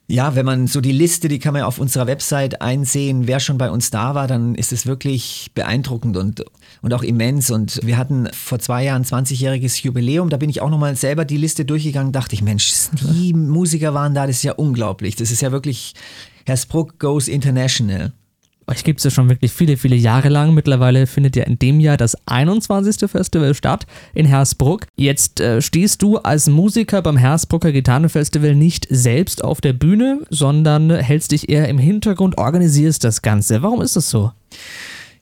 Ja, 0.10 0.36
wenn 0.36 0.46
man 0.46 0.68
so 0.68 0.80
die 0.80 0.94
Liste, 0.94 1.28
die 1.28 1.38
kann 1.38 1.52
man 1.52 1.62
ja 1.62 1.66
auf 1.66 1.80
unserer 1.80 2.08
Website 2.08 2.62
einsehen, 2.62 3.28
wer 3.28 3.42
schon 3.42 3.58
bei 3.58 3.70
uns 3.70 3.92
da 3.92 4.16
war, 4.16 4.26
dann 4.26 4.56
ist 4.56 4.72
es 4.72 4.88
wirklich 4.88 5.52
beeindruckend 5.54 6.16
und, 6.16 6.46
und 6.82 6.94
auch 6.94 7.04
immens. 7.04 7.52
Und 7.52 7.82
wir 7.84 7.98
hatten 7.98 8.30
vor 8.32 8.60
zwei 8.60 8.86
Jahren 8.86 9.04
20-jähriges 9.04 9.84
Jubiläum, 9.84 10.30
da 10.30 10.38
bin 10.38 10.50
ich 10.50 10.62
auch 10.62 10.70
nochmal 10.70 10.96
selber 10.96 11.26
die 11.26 11.36
Liste 11.36 11.66
durchgegangen, 11.66 12.14
dachte 12.14 12.36
ich, 12.36 12.42
Mensch, 12.42 12.74
die 13.02 13.34
Musiker 13.34 13.94
waren 13.94 14.14
da, 14.14 14.28
das 14.28 14.38
ist 14.38 14.44
ja 14.44 14.54
unglaublich. 14.54 15.18
Das 15.18 15.30
ist 15.30 15.42
ja 15.42 15.52
wirklich, 15.52 15.94
Herr 16.46 16.56
Spruck 16.56 17.00
goes 17.00 17.28
international. 17.28 18.14
Euch 18.70 18.84
gibt 18.84 19.00
es 19.00 19.06
ja 19.06 19.12
schon 19.12 19.30
wirklich 19.30 19.54
viele, 19.54 19.78
viele 19.78 19.96
Jahre 19.96 20.28
lang. 20.28 20.54
Mittlerweile 20.54 21.08
findet 21.08 21.38
ja 21.38 21.46
in 21.46 21.58
dem 21.58 21.80
Jahr 21.80 21.96
das 21.96 22.18
21. 22.28 23.10
Festival 23.10 23.54
statt 23.54 23.88
in 24.14 24.26
Hersbruck. 24.26 24.88
Jetzt 24.98 25.40
äh, 25.40 25.62
stehst 25.62 26.02
du 26.02 26.18
als 26.18 26.50
Musiker 26.50 27.02
beim 27.02 27.16
Hersbrucker 27.16 27.72
Gitarrenfestival 27.72 28.56
nicht 28.56 28.86
selbst 28.90 29.42
auf 29.42 29.62
der 29.62 29.72
Bühne, 29.72 30.20
sondern 30.30 30.90
hältst 30.90 31.32
dich 31.32 31.48
eher 31.48 31.70
im 31.70 31.78
Hintergrund, 31.78 32.38
organisierst 32.38 33.06
das 33.06 33.22
Ganze. 33.22 33.62
Warum 33.62 33.82
ist 33.82 33.96
das 33.96 34.10
so? 34.10 34.34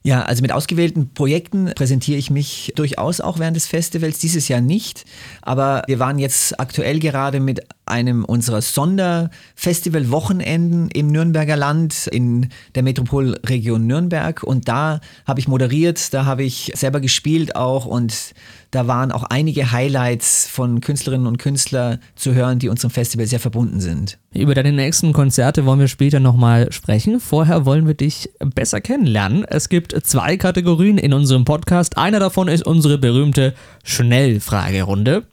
Ja, 0.06 0.22
also 0.22 0.44
mit 0.44 0.52
ausgewählten 0.52 1.10
Projekten 1.16 1.72
präsentiere 1.74 2.20
ich 2.20 2.30
mich 2.30 2.72
durchaus 2.76 3.22
auch 3.22 3.40
während 3.40 3.56
des 3.56 3.66
Festivals, 3.66 4.20
dieses 4.20 4.48
Jahr 4.48 4.62
nicht. 4.62 5.04
Aber 5.42 5.82
wir 5.88 5.98
waren 5.98 6.20
jetzt 6.20 6.60
aktuell 6.60 7.00
gerade 7.00 7.40
mit 7.40 7.62
einem 7.88 8.24
unserer 8.24 8.62
Sonderfestival-Wochenenden 8.62 10.90
im 10.90 11.08
Nürnberger 11.08 11.58
Land 11.58 12.06
in 12.06 12.50
der 12.76 12.84
Metropolregion 12.84 13.88
Nürnberg. 13.88 14.44
Und 14.44 14.68
da 14.68 15.02
habe 15.26 15.40
ich 15.40 15.48
moderiert, 15.48 16.14
da 16.14 16.26
habe 16.26 16.44
ich 16.44 16.72
selber 16.76 17.00
gespielt 17.00 17.56
auch 17.56 17.88
und 17.88 18.36
da 18.72 18.88
waren 18.88 19.12
auch 19.12 19.24
einige 19.24 19.72
Highlights 19.72 20.48
von 20.48 20.82
Künstlerinnen 20.82 21.28
und 21.28 21.38
Künstlern 21.38 22.00
zu 22.16 22.34
hören, 22.34 22.60
die 22.60 22.68
unserem 22.68 22.92
Festival 22.92 23.26
sehr 23.26 23.40
verbunden 23.40 23.80
sind. 23.80 24.18
Über 24.34 24.54
deine 24.54 24.74
nächsten 24.74 25.14
Konzerte 25.14 25.66
wollen 25.66 25.80
wir 25.80 25.88
später 25.88 26.20
nochmal 26.20 26.74
sprechen. 26.74 27.22
Vorher 27.22 27.66
wollen 27.66 27.88
wir 27.88 27.94
dich 27.94 28.32
besser 28.54 28.82
kennenlernen. 28.82 29.46
Es 29.46 29.70
gibt 29.70 29.95
zwei 30.04 30.38
Kategorien 30.38 30.98
in 30.98 31.14
unserem 31.14 31.46
Podcast. 31.46 31.98
Einer 31.98 32.20
davon 32.20 32.48
ist 32.48 32.66
unsere 32.66 32.98
berühmte 32.98 33.54
Schnellfragerunde. 33.84 35.24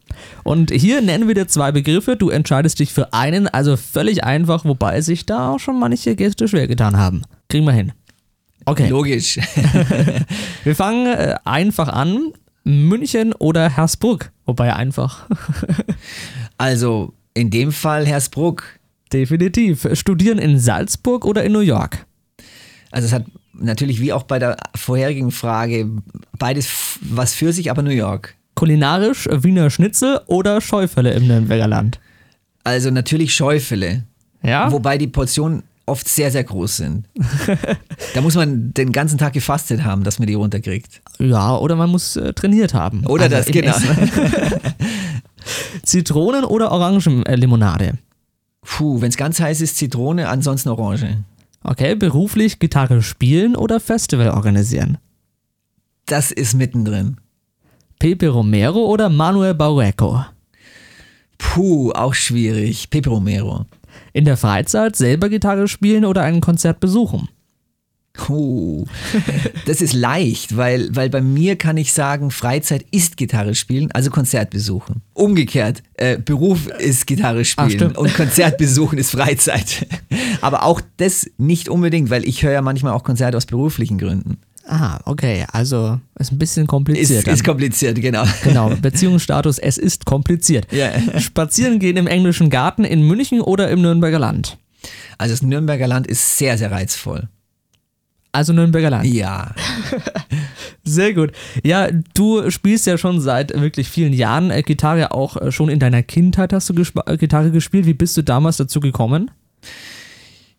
Und 0.45 0.71
hier 0.71 1.01
nennen 1.01 1.29
wir 1.29 1.35
dir 1.35 1.49
zwei 1.49 1.73
Begriffe. 1.73 2.17
Du 2.17 2.31
entscheidest 2.31 2.79
dich 2.79 2.93
für 2.93 3.13
einen, 3.13 3.49
also 3.49 3.77
völlig 3.77 4.25
einfach, 4.25 4.65
wobei 4.65 5.01
sich 5.01 5.27
da 5.27 5.51
auch 5.51 5.59
schon 5.59 5.79
manche 5.79 6.17
Gäste 6.17 6.49
schwer 6.49 6.67
getan 6.67 6.97
haben. 6.97 7.23
Kriegen 7.49 7.65
wir 7.65 7.73
hin. 7.73 7.93
Okay. 8.65 8.89
Logisch. 8.89 9.39
wir 10.65 10.77
fangen 10.77 11.07
äh, 11.07 11.37
einfach 11.45 11.89
an. 11.89 12.33
München 12.65 13.33
oder 13.33 13.69
Hersbruck? 13.71 14.31
Wobei 14.47 14.75
einfach. 14.75 15.27
also 16.59 17.13
in 17.35 17.51
dem 17.51 17.73
Fall 17.73 18.07
Hersbruck. 18.07 18.65
Definitiv. 19.13 19.89
Studieren 19.95 20.39
in 20.39 20.59
Salzburg 20.59 21.25
oder 21.25 21.45
in 21.45 21.53
New 21.53 21.61
York? 21.61 22.07
Also 22.93 23.07
es 23.07 23.13
hat 23.13 23.25
natürlich 23.55 24.01
wie 24.01 24.13
auch 24.13 24.25
bei 24.25 24.39
der 24.39 24.57
vorherigen 24.75 25.31
Frage 25.31 25.89
beides 26.39 26.69
was 27.01 27.35
für 27.35 27.53
sich, 27.53 27.71
aber 27.71 27.83
New 27.83 27.91
York. 27.91 28.35
Kulinarisch 28.55 29.29
Wiener 29.31 29.71
Schnitzel 29.71 30.21
oder 30.27 30.61
Scheufele 30.61 31.13
im 31.13 31.27
Nürnberger 31.27 31.69
Land? 31.69 32.01
Also 32.65 32.91
natürlich 32.91 33.35
Scheufele. 33.35 34.05
Ja. 34.43 34.71
Wobei 34.71 34.99
die 34.99 35.07
Portionen 35.07 35.63
oft 35.87 36.09
sehr, 36.09 36.31
sehr 36.31 36.45
groß 36.45 36.77
sind. 36.77 37.09
da 38.15 38.21
muss 38.21 38.35
man 38.35 38.73
den 38.73 38.93
ganzen 38.93 39.19
Tag 39.19 39.33
gefastet 39.33 39.85
haben, 39.85 40.05
dass 40.05 40.19
man 40.19 40.29
die 40.29 40.35
runterkriegt. 40.35 41.03
Ja, 41.19 41.57
oder 41.57 41.77
man 41.77 41.91
muss 41.91 42.17
äh, 42.17 42.33
trainiert 42.33 42.75
haben. 42.75 43.05
Oder 43.07 43.25
also 43.25 43.37
das, 43.37 43.47
genau. 43.47 43.75
Zitronen- 45.85 46.45
oder 46.45 46.71
Orangenlimonade? 46.71 47.99
Puh, 48.63 49.01
wenn 49.01 49.09
es 49.09 49.17
ganz 49.17 49.41
heiß 49.41 49.61
ist, 49.61 49.77
Zitrone, 49.77 50.29
ansonsten 50.29 50.69
Orange. 50.69 51.25
Okay, 51.65 51.95
beruflich 51.95 52.59
Gitarre 52.59 53.03
spielen 53.03 53.57
oder 53.57 53.81
Festival 53.81 54.31
organisieren? 54.31 54.99
Das 56.07 56.33
ist 56.33 56.55
mittendrin. 56.55 57.17
Pepe 57.99 58.29
Romero 58.29 58.87
oder 58.87 59.09
Manuel 59.09 59.55
Baureco? 59.55 60.25
Puh, 61.39 61.93
auch 61.93 62.15
schwierig. 62.15 62.91
Pepe 62.91 63.11
Romero. 63.11 63.67
In 64.13 64.25
der 64.25 64.37
Freizeit 64.37 64.97
selber 64.97 65.29
Gitarre 65.29 65.69
spielen 65.69 66.05
oder 66.05 66.23
ein 66.23 66.41
Konzert 66.41 66.81
besuchen? 66.81 67.29
Oh, 68.29 68.85
das 69.67 69.81
ist 69.81 69.95
leicht, 69.95 70.57
weil, 70.57 70.95
weil 70.95 71.09
bei 71.09 71.23
mir 71.23 71.57
kann 71.57 71.79
ich 71.79 71.93
sagen, 71.93 72.31
Freizeit 72.31 72.85
ist 72.91 73.17
Gitarre 73.17 73.55
spielen, 73.55 73.91
also 73.93 74.11
Konzert 74.11 74.51
besuchen. 74.51 75.01
Umgekehrt, 75.15 75.83
äh, 75.95 76.19
Beruf 76.19 76.67
ist 76.67 77.07
Gitarre 77.07 77.45
spielen 77.45 77.93
Ach, 77.95 77.99
und 77.99 78.13
Konzert 78.15 78.59
besuchen 78.59 78.99
ist 78.99 79.13
Freizeit. 79.13 79.87
Aber 80.43 80.65
auch 80.65 80.81
das 80.99 81.31
nicht 81.39 81.69
unbedingt, 81.69 82.11
weil 82.11 82.29
ich 82.29 82.43
höre 82.43 82.53
ja 82.53 82.63
manchmal 82.63 82.93
auch 82.93 83.05
Konzerte 83.05 83.37
aus 83.37 83.47
beruflichen 83.47 83.97
Gründen. 83.97 84.39
Ah, 84.67 85.01
okay, 85.07 85.45
also 85.51 86.01
ist 86.19 86.31
ein 86.31 86.39
bisschen 86.39 86.67
kompliziert. 86.67 87.27
Ist, 87.27 87.29
ist 87.29 87.45
kompliziert, 87.45 88.01
genau. 88.01 88.25
Genau, 88.45 88.71
Beziehungsstatus, 88.83 89.59
es 89.59 89.79
ist 89.79 90.05
kompliziert. 90.05 90.67
Ja. 90.73 90.93
Spazieren 91.21 91.79
gehen 91.79 91.97
im 91.97 92.07
englischen 92.07 92.51
Garten 92.51 92.85
in 92.85 93.03
München 93.07 93.41
oder 93.41 93.71
im 93.71 93.83
Nürnberger 93.83 94.19
Land? 94.19 94.59
Also 95.19 95.33
das 95.33 95.43
Nürnberger 95.43 95.89
Land 95.89 96.07
ist 96.07 96.39
sehr, 96.39 96.59
sehr 96.59 96.71
reizvoll. 96.71 97.29
Also 98.33 98.53
Nürnberger 98.53 98.91
Land. 98.91 99.05
Ja. 99.07 99.55
Sehr 100.85 101.15
gut. 101.15 101.33
Ja, 101.63 101.89
du 102.15 102.51
spielst 102.51 102.87
ja 102.87 102.99
schon 102.99 103.21
seit 103.21 103.53
wirklich 103.61 103.89
vielen 103.89 104.13
Jahren 104.13 104.51
äh, 104.51 104.63
Gitarre, 104.63 105.13
auch 105.13 105.37
äh, 105.37 105.53
schon 105.53 105.69
in 105.69 105.79
deiner 105.79 106.03
Kindheit 106.03 106.53
hast 106.53 106.71
du 106.71 106.75
äh, 107.07 107.17
Gitarre 107.19 107.53
gespielt. 107.53 107.87
Wie 107.87 107.95
bist 107.95 108.17
du 108.17 108.23
damals 108.23 108.57
dazu 108.57 108.81
gekommen? 108.81 109.31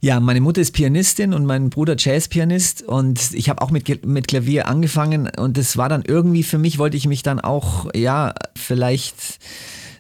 Ja, 0.03 0.19
meine 0.19 0.41
Mutter 0.41 0.59
ist 0.59 0.73
Pianistin 0.73 1.33
und 1.33 1.45
mein 1.45 1.69
Bruder 1.69 1.95
Jazzpianist 1.97 2.81
und 2.81 3.31
ich 3.31 3.47
habe 3.47 3.61
auch 3.61 3.71
mit, 3.71 4.05
mit 4.05 4.27
Klavier 4.27 4.67
angefangen 4.67 5.29
und 5.37 5.55
das 5.55 5.77
war 5.77 5.87
dann 5.87 6.03
irgendwie 6.05 6.43
für 6.43 6.57
mich, 6.57 6.77
wollte 6.77 6.97
ich 6.97 7.07
mich 7.07 7.23
dann 7.23 7.39
auch, 7.39 7.87
ja, 7.95 8.33
vielleicht 8.53 9.39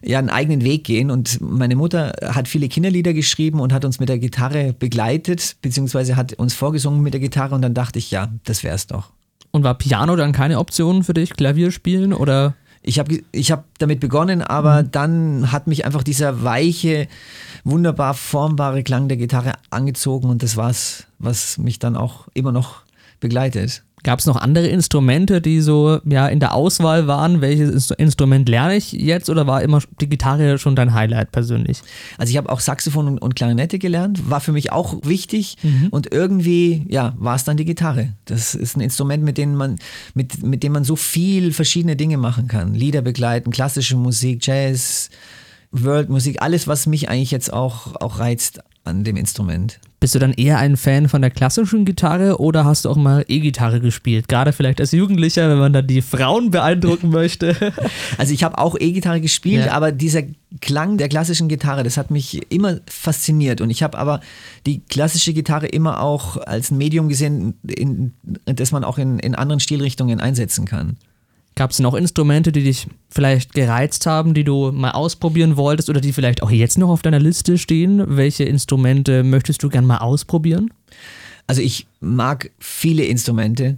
ja 0.01 0.19
einen 0.19 0.29
eigenen 0.29 0.61
Weg 0.61 0.83
gehen. 0.83 1.09
Und 1.09 1.39
meine 1.39 1.77
Mutter 1.77 2.11
hat 2.21 2.49
viele 2.49 2.67
Kinderlieder 2.67 3.13
geschrieben 3.13 3.61
und 3.61 3.71
hat 3.71 3.85
uns 3.85 4.01
mit 4.01 4.09
der 4.09 4.19
Gitarre 4.19 4.75
begleitet, 4.77 5.55
beziehungsweise 5.61 6.17
hat 6.17 6.33
uns 6.33 6.53
vorgesungen 6.53 7.01
mit 7.01 7.13
der 7.13 7.21
Gitarre 7.21 7.55
und 7.55 7.61
dann 7.61 7.73
dachte 7.73 7.97
ich, 7.97 8.11
ja, 8.11 8.27
das 8.43 8.61
wäre 8.61 8.75
es 8.75 8.87
doch. 8.87 9.11
Und 9.51 9.63
war 9.63 9.77
Piano 9.77 10.17
dann 10.17 10.33
keine 10.33 10.59
Option 10.59 11.05
für 11.05 11.13
dich, 11.13 11.29
Klavier 11.29 11.71
spielen 11.71 12.11
oder? 12.11 12.55
Ich 12.83 12.99
habe 12.99 13.19
ich 13.31 13.51
hab 13.51 13.65
damit 13.79 13.99
begonnen, 13.99 14.41
aber 14.41 14.83
mhm. 14.83 14.91
dann 14.91 15.51
hat 15.51 15.67
mich 15.67 15.85
einfach 15.85 16.03
dieser 16.03 16.43
weiche, 16.43 17.07
wunderbar 17.63 18.13
formbare 18.13 18.83
Klang 18.83 19.07
der 19.07 19.17
Gitarre 19.17 19.53
angezogen 19.69 20.29
und 20.29 20.43
das 20.43 20.57
war's, 20.57 21.07
was 21.17 21.57
mich 21.57 21.79
dann 21.79 21.95
auch 21.95 22.27
immer 22.33 22.51
noch 22.51 22.83
begleitet. 23.21 23.83
Gab 24.03 24.19
es 24.19 24.25
noch 24.25 24.35
andere 24.35 24.67
Instrumente, 24.67 25.39
die 25.39 25.61
so 25.61 25.99
ja 26.03 26.27
in 26.27 26.39
der 26.41 26.53
Auswahl 26.53 27.07
waren? 27.07 27.39
Welches 27.39 27.91
Instrument 27.91 28.49
lerne 28.49 28.75
ich 28.75 28.91
jetzt 28.91 29.29
oder 29.29 29.47
war 29.47 29.61
immer 29.61 29.79
die 30.01 30.09
Gitarre 30.09 30.57
schon 30.57 30.75
dein 30.75 30.93
Highlight 30.93 31.31
persönlich? 31.31 31.81
Also 32.17 32.31
ich 32.31 32.37
habe 32.37 32.49
auch 32.49 32.59
Saxophon 32.59 33.17
und, 33.17 33.35
Klarinette 33.35 33.79
gelernt, 33.79 34.29
war 34.29 34.41
für 34.41 34.51
mich 34.51 34.71
auch 34.71 34.97
wichtig 35.03 35.57
mhm. 35.63 35.87
und 35.89 36.11
irgendwie 36.11 36.85
ja 36.89 37.13
war 37.17 37.35
es 37.35 37.45
dann 37.45 37.57
die 37.57 37.65
Gitarre. 37.65 38.09
Das 38.25 38.55
ist 38.55 38.75
ein 38.75 38.81
Instrument, 38.81 39.23
mit 39.23 39.37
dem 39.37 39.55
man 39.55 39.77
mit, 40.13 40.43
mit 40.43 40.63
dem 40.63 40.73
man 40.73 40.83
so 40.83 40.95
viel 40.97 41.53
verschiedene 41.53 41.95
Dinge 41.95 42.17
machen 42.17 42.47
kann. 42.47 42.73
Lieder 42.73 43.01
begleiten, 43.01 43.51
klassische 43.51 43.95
Musik, 43.95 44.45
Jazz, 44.45 45.09
World-Musik, 45.71 46.41
alles, 46.41 46.67
was 46.67 46.85
mich 46.87 47.09
eigentlich 47.09 47.31
jetzt 47.31 47.51
auch, 47.51 47.95
auch 47.95 48.19
reizt 48.19 48.61
an 48.85 49.03
dem 49.03 49.15
Instrument. 49.15 49.79
Bist 49.99 50.15
du 50.15 50.19
dann 50.19 50.33
eher 50.33 50.57
ein 50.57 50.75
Fan 50.75 51.07
von 51.07 51.21
der 51.21 51.31
klassischen 51.31 51.85
Gitarre 51.85 52.39
oder 52.39 52.65
hast 52.65 52.83
du 52.83 52.89
auch 52.89 52.97
mal 52.97 53.23
E-Gitarre 53.29 53.79
gespielt? 53.79 54.27
Gerade 54.27 54.51
vielleicht 54.51 54.81
als 54.81 54.91
Jugendlicher, 54.91 55.49
wenn 55.49 55.59
man 55.59 55.71
dann 55.71 55.87
die 55.87 56.01
Frauen 56.01 56.51
beeindrucken 56.51 57.09
möchte. 57.09 57.55
Also 58.17 58.33
ich 58.33 58.43
habe 58.43 58.57
auch 58.57 58.75
E-Gitarre 58.79 59.21
gespielt, 59.21 59.65
ja. 59.65 59.71
aber 59.71 59.91
dieser 59.91 60.23
Klang 60.61 60.97
der 60.97 61.09
klassischen 61.09 61.47
Gitarre, 61.47 61.83
das 61.83 61.97
hat 61.97 62.11
mich 62.11 62.51
immer 62.51 62.79
fasziniert. 62.87 63.61
Und 63.61 63.69
ich 63.69 63.81
habe 63.81 63.97
aber 63.97 64.19
die 64.65 64.81
klassische 64.81 65.33
Gitarre 65.33 65.67
immer 65.67 66.01
auch 66.01 66.37
als 66.37 66.69
ein 66.69 66.77
Medium 66.77 67.09
gesehen, 67.09 67.55
in, 67.63 68.13
das 68.45 68.71
man 68.71 68.83
auch 68.83 68.97
in, 68.97 69.19
in 69.19 69.35
anderen 69.35 69.59
Stilrichtungen 69.59 70.19
einsetzen 70.19 70.65
kann. 70.65 70.97
Gab 71.55 71.71
es 71.71 71.79
noch 71.79 71.93
Instrumente, 71.93 72.51
die 72.51 72.63
dich 72.63 72.87
vielleicht 73.09 73.53
gereizt 73.53 74.05
haben, 74.05 74.33
die 74.33 74.43
du 74.43 74.71
mal 74.71 74.91
ausprobieren 74.91 75.55
wolltest 75.55 75.89
oder 75.89 76.01
die 76.01 76.13
vielleicht 76.13 76.41
auch 76.41 76.49
jetzt 76.49 76.77
noch 76.77 76.89
auf 76.89 77.03
deiner 77.03 77.19
Liste 77.19 77.57
stehen? 77.57 78.03
Welche 78.17 78.43
Instrumente 78.43 79.23
möchtest 79.23 79.61
du 79.61 79.69
gern 79.69 79.85
mal 79.85 79.99
ausprobieren? 79.99 80.73
Also 81.45 81.61
ich 81.61 81.85
mag 81.99 82.49
viele 82.59 83.03
Instrumente 83.03 83.77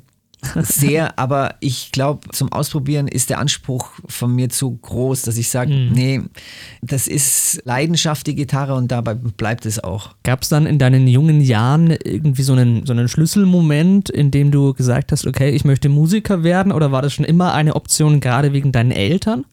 sehr, 0.56 1.18
aber 1.20 1.56
ich 1.60 1.92
glaube, 1.92 2.30
zum 2.32 2.52
Ausprobieren 2.52 3.08
ist 3.08 3.30
der 3.30 3.40
Anspruch 3.40 3.92
von 4.08 4.34
mir 4.34 4.50
zu 4.50 4.72
groß, 4.72 5.24
dass 5.24 5.38
ich 5.38 5.50
sage, 5.50 5.74
mhm. 5.74 5.92
nee, 5.92 6.22
das 6.82 7.08
ist 7.08 7.62
Leidenschaft, 7.66 8.28
die 8.28 8.36
Gitarre 8.36 8.76
und 8.76 8.92
dabei 8.92 9.14
bleibt 9.14 9.66
es 9.66 9.84
auch. 9.84 10.16
Gab 10.24 10.44
es 10.44 10.50
dann 10.50 10.66
in 10.66 10.80
deinen 10.80 11.08
jungen 11.08 11.42
Jahren 11.42 11.92
irgendwie 11.92 12.44
so 12.44 12.54
einen, 12.54 12.86
so 12.86 12.94
einen 12.94 13.08
Schlüsselmoment, 13.08 14.10
in 14.10 14.32
dem 14.32 14.52
du 14.52 14.74
gesagt 14.74 15.12
hast, 15.12 15.28
okay, 15.28 15.50
ich 15.50 15.66
möchte 15.66 15.90
Musiker 15.90 16.44
werden 16.44 16.72
oder 16.72 16.92
war 16.92 17.02
das 17.02 17.14
schon 17.14 17.26
immer 17.26 17.54
eine 17.54 17.76
Option, 17.76 18.20
gerade 18.20 18.54
wegen 18.54 18.72
deinen 18.72 18.92
Eltern? 18.92 19.46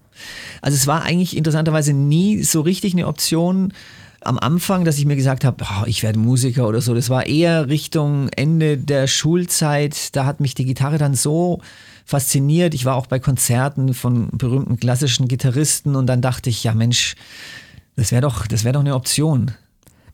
Also 0.60 0.76
es 0.76 0.86
war 0.86 1.02
eigentlich 1.02 1.36
interessanterweise 1.36 1.92
nie 1.92 2.42
so 2.42 2.60
richtig 2.60 2.92
eine 2.92 3.06
Option 3.06 3.72
am 4.24 4.38
Anfang, 4.38 4.84
dass 4.84 4.98
ich 4.98 5.04
mir 5.06 5.16
gesagt 5.16 5.44
habe, 5.44 5.64
oh, 5.64 5.84
ich 5.86 6.02
werde 6.02 6.18
Musiker 6.18 6.66
oder 6.68 6.80
so. 6.80 6.94
Das 6.94 7.10
war 7.10 7.26
eher 7.26 7.68
Richtung 7.68 8.28
Ende 8.30 8.78
der 8.78 9.06
Schulzeit. 9.06 10.14
Da 10.16 10.24
hat 10.26 10.40
mich 10.40 10.54
die 10.54 10.64
Gitarre 10.64 10.98
dann 10.98 11.14
so 11.14 11.60
fasziniert. 12.04 12.74
Ich 12.74 12.84
war 12.84 12.96
auch 12.96 13.06
bei 13.06 13.18
Konzerten 13.18 13.94
von 13.94 14.28
berühmten 14.32 14.78
klassischen 14.78 15.28
Gitarristen 15.28 15.94
und 15.96 16.06
dann 16.06 16.20
dachte 16.20 16.50
ich, 16.50 16.64
ja 16.64 16.74
Mensch, 16.74 17.14
das 17.96 18.10
wäre 18.12 18.22
doch, 18.22 18.46
das 18.46 18.64
wäre 18.64 18.72
doch 18.74 18.80
eine 18.80 18.94
Option. 18.94 19.52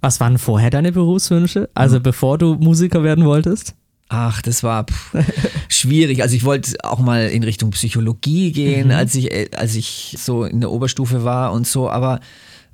Was 0.00 0.20
waren 0.20 0.38
vorher 0.38 0.70
deine 0.70 0.92
Berufswünsche? 0.92 1.68
Also 1.74 1.96
Hm. 1.96 2.02
bevor 2.02 2.38
du 2.38 2.54
Musiker 2.54 3.02
werden 3.02 3.24
wolltest? 3.24 3.74
Ach, 4.10 4.40
das 4.42 4.62
war 4.62 4.84
pff, 4.84 5.14
schwierig. 5.68 6.22
Also 6.22 6.34
ich 6.34 6.44
wollte 6.44 6.72
auch 6.82 7.00
mal 7.00 7.28
in 7.28 7.42
Richtung 7.42 7.70
Psychologie 7.72 8.52
gehen, 8.52 8.90
als 8.90 9.14
ich 9.14 9.30
äh, 9.32 9.50
als 9.54 9.74
ich 9.74 10.16
so 10.18 10.44
in 10.44 10.60
der 10.60 10.70
Oberstufe 10.70 11.24
war 11.24 11.52
und 11.52 11.66
so. 11.66 11.90
Aber 11.90 12.20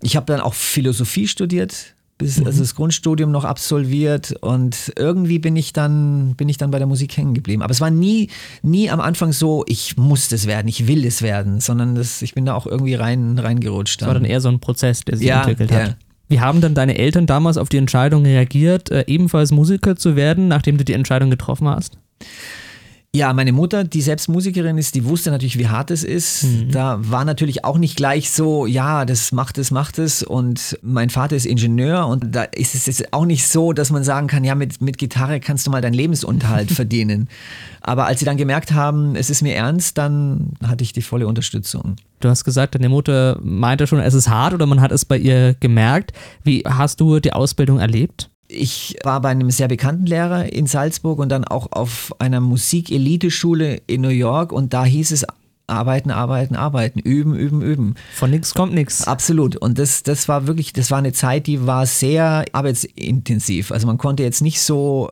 ich 0.05 0.17
habe 0.17 0.27
dann 0.27 0.41
auch 0.41 0.55
Philosophie 0.55 1.27
studiert, 1.27 1.95
bis 2.19 2.45
also 2.45 2.61
das 2.61 2.75
Grundstudium 2.77 3.33
noch 3.33 3.45
absolviert 3.45 4.37
und 4.41 4.93
irgendwie 4.97 5.41
bin 5.41 5.57
ich 5.57 5.73
dann 5.73 6.35
bin 6.37 6.49
ich 6.49 6.59
dann 6.59 6.71
bei 6.71 6.79
der 6.79 6.87
Musik 6.87 7.17
hängen 7.17 7.35
geblieben. 7.35 7.63
Aber 7.63 7.73
es 7.73 7.81
war 7.81 7.91
nie 7.91 8.29
nie 8.63 8.91
am 8.91 9.01
Anfang 9.01 9.33
so, 9.33 9.65
ich 9.67 9.97
muss 9.97 10.29
das 10.29 10.47
werden, 10.47 10.69
ich 10.69 10.87
will 10.87 11.05
es 11.05 11.23
werden, 11.23 11.61
sondern 11.61 11.97
das, 11.97 12.23
ich 12.23 12.35
bin 12.35 12.45
da 12.45 12.55
auch 12.55 12.67
irgendwie 12.67 12.95
rein 12.95 13.39
reingerutscht. 13.39 14.01
Das 14.03 14.07
war 14.07 14.15
dann 14.15 14.25
eher 14.25 14.41
so 14.41 14.49
ein 14.49 14.61
Prozess, 14.61 15.01
der 15.05 15.17
sich 15.17 15.27
Ja, 15.27 15.41
entwickelt 15.41 15.71
ja. 15.71 15.85
hat. 15.85 15.97
Wie 16.29 16.41
haben 16.41 16.61
dann 16.61 16.75
deine 16.75 16.97
Eltern 16.97 17.27
damals 17.27 17.59
auf 17.59 17.69
die 17.69 17.77
Entscheidung 17.79 18.25
reagiert, 18.25 18.91
äh, 18.91 19.05
ebenfalls 19.07 19.51
Musiker 19.51 19.97
zu 19.97 20.17
werden, 20.17 20.49
nachdem 20.49 20.79
du 20.79 20.85
die 20.85 20.95
Entscheidung 20.95 21.31
getroffen 21.31 21.69
hast? 21.69 21.99
Ja, 23.15 23.33
meine 23.33 23.53
Mutter, 23.53 23.85
die 23.85 24.03
selbst 24.03 24.29
Musikerin 24.29 24.77
ist, 24.77 24.97
die 24.97 25.05
wusste 25.05 25.31
natürlich, 25.31 25.57
wie 25.57 25.69
hart 25.69 25.93
es 25.93 26.03
ist. 26.03 26.45
Da 26.73 26.99
war 26.99 27.25
natürlich 27.25 27.65
auch 27.65 27.79
nicht 27.79 27.95
gleich 27.95 28.33
so, 28.33 28.67
ja, 28.67 29.05
das 29.05 29.31
macht 29.31 29.57
es, 29.57 29.71
macht 29.71 30.01
es. 30.01 30.25
Und 30.25 30.77
mein 30.83 31.11
Vater 31.11 31.37
ist 31.37 31.47
Ingenieur 31.47 32.09
und 32.09 32.35
da 32.35 32.43
ist 32.43 32.75
es 32.75 32.87
jetzt 32.87 33.13
auch 33.13 33.25
nicht 33.25 33.47
so, 33.47 33.73
dass 33.73 33.93
man 33.93 34.03
sagen 34.03 34.27
kann, 34.27 34.43
ja, 34.43 34.57
mit, 34.57 34.83
mit 34.83 34.99
Gitarre 34.99 35.39
kannst 35.39 35.65
du 35.65 35.71
mal 35.71 35.81
deinen 35.81 35.95
Lebensunterhalt 35.95 36.71
verdienen. 36.73 37.29
Aber 37.83 38.07
als 38.07 38.19
sie 38.19 38.25
dann 38.25 38.37
gemerkt 38.37 38.73
haben, 38.73 39.15
es 39.15 39.31
ist 39.31 39.43
mir 39.43 39.55
ernst, 39.55 39.97
dann 39.97 40.55
hatte 40.67 40.83
ich 40.83 40.93
die 40.93 41.03
volle 41.03 41.29
Unterstützung. 41.29 41.95
Du 42.19 42.29
hast 42.29 42.43
gesagt, 42.43 42.75
deine 42.75 42.89
Mutter 42.89 43.39
meinte 43.45 43.87
schon, 43.87 44.01
es 44.01 44.15
ist 44.15 44.29
hart 44.29 44.55
oder 44.55 44.67
man 44.67 44.81
hat 44.81 44.91
es 44.91 45.05
bei 45.05 45.19
ihr 45.19 45.55
gemerkt. 45.61 46.13
Wie 46.43 46.65
hast 46.67 47.01
du 47.01 47.21
die 47.21 47.33
Ausbildung 47.33 47.79
erlebt? 47.79 48.29
Ich 48.49 48.97
war 49.03 49.21
bei 49.21 49.31
einem 49.31 49.51
sehr 49.51 49.69
bekannten 49.69 50.07
Lehrer 50.07 50.53
in 50.53 50.67
Salzburg 50.67 51.19
und 51.19 51.31
dann 51.31 51.45
auch 51.45 51.73
auf 51.73 52.15
einer 52.19 52.41
Musik-Elite-Schule 52.41 53.83
in 53.87 54.03
New 54.03 54.09
York 54.09 54.53
und 54.53 54.75
da 54.75 54.85
hieß 54.85 55.13
es 55.13 55.25
arbeiten, 55.67 56.11
arbeiten, 56.11 56.57
arbeiten, 56.57 56.99
üben, 56.99 57.35
üben, 57.35 57.63
üben. 57.63 57.95
Von 58.15 58.31
nichts 58.31 58.55
kommt 58.55 58.75
nichts. 58.75 59.07
Absolut. 59.07 59.57
Und 59.57 59.79
das, 59.79 60.03
das 60.03 60.29
war 60.29 60.47
wirklich, 60.47 60.73
das 60.73 60.91
war 60.91 60.99
eine 60.99 61.13
Zeit, 61.13 61.47
die 61.47 61.67
war 61.67 61.87
sehr 61.87 62.45
arbeitsintensiv. 62.53 63.73
Also 63.73 63.87
man 63.87 63.99
konnte 63.99 64.23
jetzt 64.23 64.43
nicht 64.43 64.61
so 64.61 65.11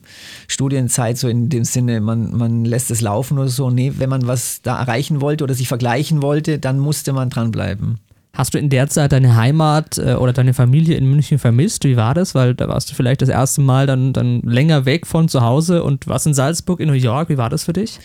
Studienzeit 0.48 1.16
so 1.16 1.28
in 1.28 1.48
dem 1.48 1.64
Sinne, 1.64 2.00
man, 2.00 2.36
man 2.36 2.64
lässt 2.64 2.90
es 2.90 3.00
laufen 3.00 3.38
oder 3.38 3.48
so. 3.48 3.70
Nee, 3.70 3.94
wenn 3.96 4.10
man 4.10 4.26
was 4.26 4.60
da 4.62 4.78
erreichen 4.78 5.20
wollte 5.20 5.44
oder 5.44 5.54
sich 5.54 5.68
vergleichen 5.68 6.22
wollte, 6.22 6.58
dann 6.58 6.78
musste 6.78 7.12
man 7.12 7.30
dranbleiben. 7.30 7.98
Hast 8.34 8.54
du 8.54 8.58
in 8.58 8.70
der 8.70 8.88
Zeit 8.88 9.12
deine 9.12 9.36
Heimat 9.36 9.98
äh, 9.98 10.14
oder 10.14 10.32
deine 10.32 10.54
Familie 10.54 10.96
in 10.96 11.08
München 11.08 11.38
vermisst? 11.38 11.84
Wie 11.84 11.96
war 11.96 12.14
das? 12.14 12.34
Weil 12.34 12.54
da 12.54 12.66
warst 12.66 12.90
du 12.90 12.94
vielleicht 12.94 13.20
das 13.20 13.28
erste 13.28 13.60
Mal 13.60 13.86
dann, 13.86 14.14
dann 14.14 14.40
länger 14.40 14.86
weg 14.86 15.06
von 15.06 15.28
zu 15.28 15.42
Hause 15.42 15.84
und 15.84 16.06
warst 16.06 16.26
in 16.26 16.32
Salzburg, 16.32 16.80
in 16.80 16.88
New 16.88 16.94
York. 16.94 17.28
Wie 17.28 17.36
war 17.36 17.50
das 17.50 17.64
für 17.64 17.74
dich? 17.74 17.98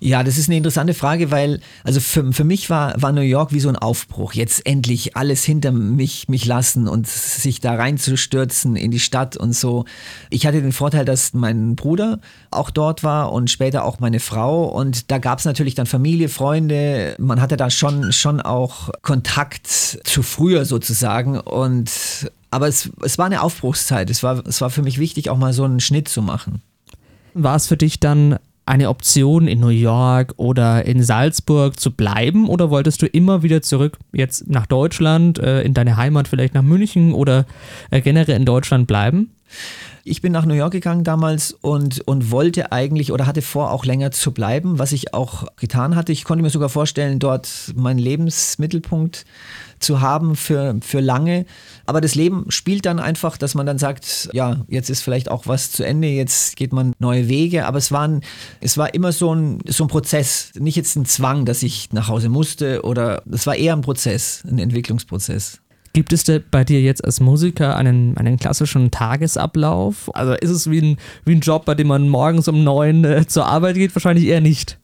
Ja, 0.00 0.22
das 0.22 0.38
ist 0.38 0.48
eine 0.48 0.56
interessante 0.56 0.94
Frage, 0.94 1.32
weil, 1.32 1.60
also 1.82 1.98
für, 1.98 2.32
für 2.32 2.44
mich 2.44 2.70
war, 2.70 3.00
war 3.02 3.10
New 3.10 3.20
York 3.20 3.52
wie 3.52 3.58
so 3.58 3.68
ein 3.68 3.74
Aufbruch. 3.74 4.32
Jetzt 4.32 4.64
endlich 4.64 5.16
alles 5.16 5.42
hinter 5.42 5.72
mich, 5.72 6.28
mich 6.28 6.44
lassen 6.44 6.86
und 6.86 7.08
sich 7.08 7.60
da 7.60 7.74
reinzustürzen 7.74 8.76
in 8.76 8.92
die 8.92 9.00
Stadt 9.00 9.36
und 9.36 9.54
so. 9.54 9.86
Ich 10.30 10.46
hatte 10.46 10.62
den 10.62 10.70
Vorteil, 10.70 11.04
dass 11.04 11.34
mein 11.34 11.74
Bruder 11.74 12.20
auch 12.52 12.70
dort 12.70 13.02
war 13.02 13.32
und 13.32 13.50
später 13.50 13.84
auch 13.84 13.98
meine 13.98 14.20
Frau. 14.20 14.66
Und 14.66 15.10
da 15.10 15.18
gab 15.18 15.40
es 15.40 15.44
natürlich 15.44 15.74
dann 15.74 15.86
Familie, 15.86 16.28
Freunde. 16.28 17.16
Man 17.18 17.40
hatte 17.40 17.56
da 17.56 17.68
schon, 17.68 18.12
schon 18.12 18.40
auch 18.40 18.90
Kontakt 19.02 19.66
zu 19.66 20.22
früher 20.22 20.64
sozusagen. 20.64 21.40
Und 21.40 21.90
aber 22.50 22.68
es, 22.68 22.90
es 23.02 23.18
war 23.18 23.26
eine 23.26 23.42
Aufbruchszeit. 23.42 24.10
Es 24.10 24.22
war, 24.22 24.46
es 24.46 24.60
war 24.60 24.70
für 24.70 24.82
mich 24.82 24.98
wichtig, 25.00 25.28
auch 25.28 25.36
mal 25.36 25.52
so 25.52 25.64
einen 25.64 25.80
Schnitt 25.80 26.08
zu 26.08 26.22
machen. 26.22 26.62
War 27.34 27.56
es 27.56 27.66
für 27.66 27.76
dich 27.76 27.98
dann 27.98 28.38
eine 28.68 28.88
Option, 28.90 29.48
in 29.48 29.60
New 29.60 29.68
York 29.68 30.34
oder 30.36 30.84
in 30.84 31.02
Salzburg 31.02 31.80
zu 31.80 31.90
bleiben 31.90 32.48
oder 32.48 32.70
wolltest 32.70 33.02
du 33.02 33.06
immer 33.06 33.42
wieder 33.42 33.62
zurück 33.62 33.98
jetzt 34.12 34.48
nach 34.48 34.66
Deutschland, 34.66 35.38
äh, 35.38 35.62
in 35.62 35.74
deine 35.74 35.96
Heimat, 35.96 36.28
vielleicht 36.28 36.54
nach 36.54 36.62
München 36.62 37.14
oder 37.14 37.46
äh, 37.90 38.00
generell 38.00 38.36
in 38.36 38.44
Deutschland 38.44 38.86
bleiben? 38.86 39.30
Ich 40.08 40.22
bin 40.22 40.32
nach 40.32 40.46
New 40.46 40.54
York 40.54 40.72
gegangen 40.72 41.04
damals 41.04 41.52
und, 41.52 42.00
und 42.08 42.30
wollte 42.30 42.72
eigentlich 42.72 43.12
oder 43.12 43.26
hatte 43.26 43.42
vor, 43.42 43.70
auch 43.70 43.84
länger 43.84 44.10
zu 44.10 44.32
bleiben, 44.32 44.78
was 44.78 44.92
ich 44.92 45.12
auch 45.12 45.46
getan 45.56 45.96
hatte. 45.96 46.12
Ich 46.12 46.24
konnte 46.24 46.42
mir 46.42 46.48
sogar 46.48 46.70
vorstellen, 46.70 47.18
dort 47.18 47.74
meinen 47.76 47.98
Lebensmittelpunkt 47.98 49.26
zu 49.80 50.00
haben 50.00 50.34
für, 50.34 50.76
für 50.80 51.00
lange. 51.00 51.44
Aber 51.84 52.00
das 52.00 52.14
Leben 52.14 52.46
spielt 52.50 52.86
dann 52.86 52.98
einfach, 52.98 53.36
dass 53.36 53.54
man 53.54 53.66
dann 53.66 53.78
sagt, 53.78 54.30
ja, 54.32 54.64
jetzt 54.68 54.88
ist 54.88 55.02
vielleicht 55.02 55.30
auch 55.30 55.46
was 55.46 55.72
zu 55.72 55.84
Ende, 55.84 56.08
jetzt 56.08 56.56
geht 56.56 56.72
man 56.72 56.94
neue 56.98 57.28
Wege. 57.28 57.66
Aber 57.66 57.76
es, 57.76 57.92
waren, 57.92 58.22
es 58.60 58.78
war 58.78 58.94
immer 58.94 59.12
so 59.12 59.34
ein, 59.34 59.60
so 59.66 59.84
ein 59.84 59.88
Prozess, 59.88 60.52
nicht 60.58 60.76
jetzt 60.76 60.96
ein 60.96 61.04
Zwang, 61.04 61.44
dass 61.44 61.62
ich 61.62 61.92
nach 61.92 62.08
Hause 62.08 62.30
musste 62.30 62.82
oder 62.82 63.22
es 63.30 63.46
war 63.46 63.56
eher 63.56 63.74
ein 63.74 63.82
Prozess, 63.82 64.42
ein 64.48 64.58
Entwicklungsprozess. 64.58 65.60
Gibt 65.98 66.12
es 66.12 66.22
bei 66.52 66.62
dir 66.62 66.80
jetzt 66.80 67.04
als 67.04 67.18
Musiker 67.18 67.74
einen, 67.74 68.16
einen 68.18 68.36
klassischen 68.36 68.92
Tagesablauf? 68.92 70.08
Also 70.14 70.34
ist 70.34 70.50
es 70.50 70.70
wie 70.70 70.80
ein, 70.80 70.96
wie 71.24 71.34
ein 71.34 71.40
Job, 71.40 71.64
bei 71.64 71.74
dem 71.74 71.88
man 71.88 72.08
morgens 72.08 72.46
um 72.46 72.62
neun 72.62 73.04
äh, 73.04 73.26
zur 73.26 73.46
Arbeit 73.46 73.74
geht? 73.74 73.96
Wahrscheinlich 73.96 74.26
eher 74.26 74.40
nicht. 74.40 74.78